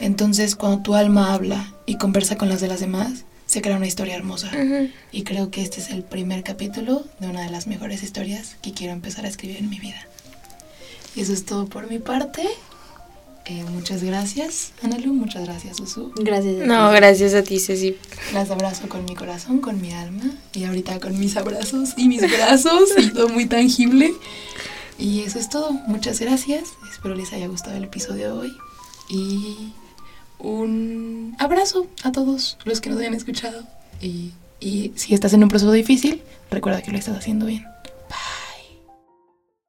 Entonces, 0.00 0.56
cuando 0.56 0.82
tu 0.82 0.94
alma 0.96 1.32
habla 1.32 1.72
y 1.86 1.96
conversa 1.96 2.36
con 2.36 2.48
las 2.48 2.60
de 2.60 2.66
las 2.68 2.80
demás, 2.80 3.24
se 3.46 3.60
crea 3.62 3.76
una 3.76 3.86
historia 3.86 4.16
hermosa. 4.16 4.48
Ujú. 4.48 4.88
Y 5.12 5.22
creo 5.24 5.50
que 5.50 5.62
este 5.62 5.80
es 5.80 5.90
el 5.90 6.02
primer 6.02 6.42
capítulo 6.42 7.04
de 7.20 7.28
una 7.28 7.42
de 7.42 7.50
las 7.50 7.66
mejores 7.66 8.02
historias 8.02 8.56
que 8.62 8.72
quiero 8.72 8.92
empezar 8.92 9.24
a 9.24 9.28
escribir 9.28 9.58
en 9.58 9.70
mi 9.70 9.78
vida. 9.78 10.00
Y 11.14 11.20
eso 11.20 11.32
es 11.32 11.44
todo 11.44 11.66
por 11.66 11.88
mi 11.88 11.98
parte. 11.98 12.42
Eh, 13.46 13.62
muchas 13.70 14.02
gracias, 14.02 14.72
Analu. 14.82 15.12
Muchas 15.12 15.44
gracias, 15.44 15.76
Susu. 15.76 16.12
Gracias. 16.16 16.62
a 16.62 16.64
No, 16.66 16.90
ti. 16.90 16.96
gracias 16.96 17.34
a 17.34 17.42
ti, 17.42 17.60
Ceci. 17.60 17.96
Las 18.32 18.50
abrazo 18.50 18.88
con 18.88 19.04
mi 19.04 19.14
corazón, 19.14 19.58
con 19.60 19.82
mi 19.82 19.92
alma. 19.92 20.24
Y 20.54 20.64
ahorita 20.64 20.98
con 20.98 21.18
mis 21.18 21.36
abrazos 21.36 21.90
y 21.98 22.08
mis 22.08 22.22
brazos. 22.22 22.88
y 22.96 23.10
todo 23.10 23.28
muy 23.28 23.44
tangible. 23.46 24.14
Y 24.98 25.20
eso 25.20 25.38
es 25.38 25.50
todo. 25.50 25.72
Muchas 25.72 26.20
gracias. 26.20 26.70
Espero 26.90 27.14
les 27.14 27.32
haya 27.34 27.46
gustado 27.46 27.76
el 27.76 27.84
episodio 27.84 28.28
de 28.28 28.32
hoy. 28.32 28.56
Y 29.10 29.74
un 30.44 31.34
abrazo 31.38 31.86
a 32.02 32.12
todos 32.12 32.58
los 32.64 32.80
que 32.80 32.90
nos 32.90 33.00
hayan 33.00 33.14
escuchado. 33.14 33.62
Y, 34.00 34.32
y 34.60 34.92
si 34.96 35.14
estás 35.14 35.32
en 35.32 35.42
un 35.42 35.48
proceso 35.48 35.72
difícil, 35.72 36.22
recuerda 36.50 36.82
que 36.82 36.92
lo 36.92 36.98
estás 36.98 37.16
haciendo 37.16 37.46
bien. 37.46 37.64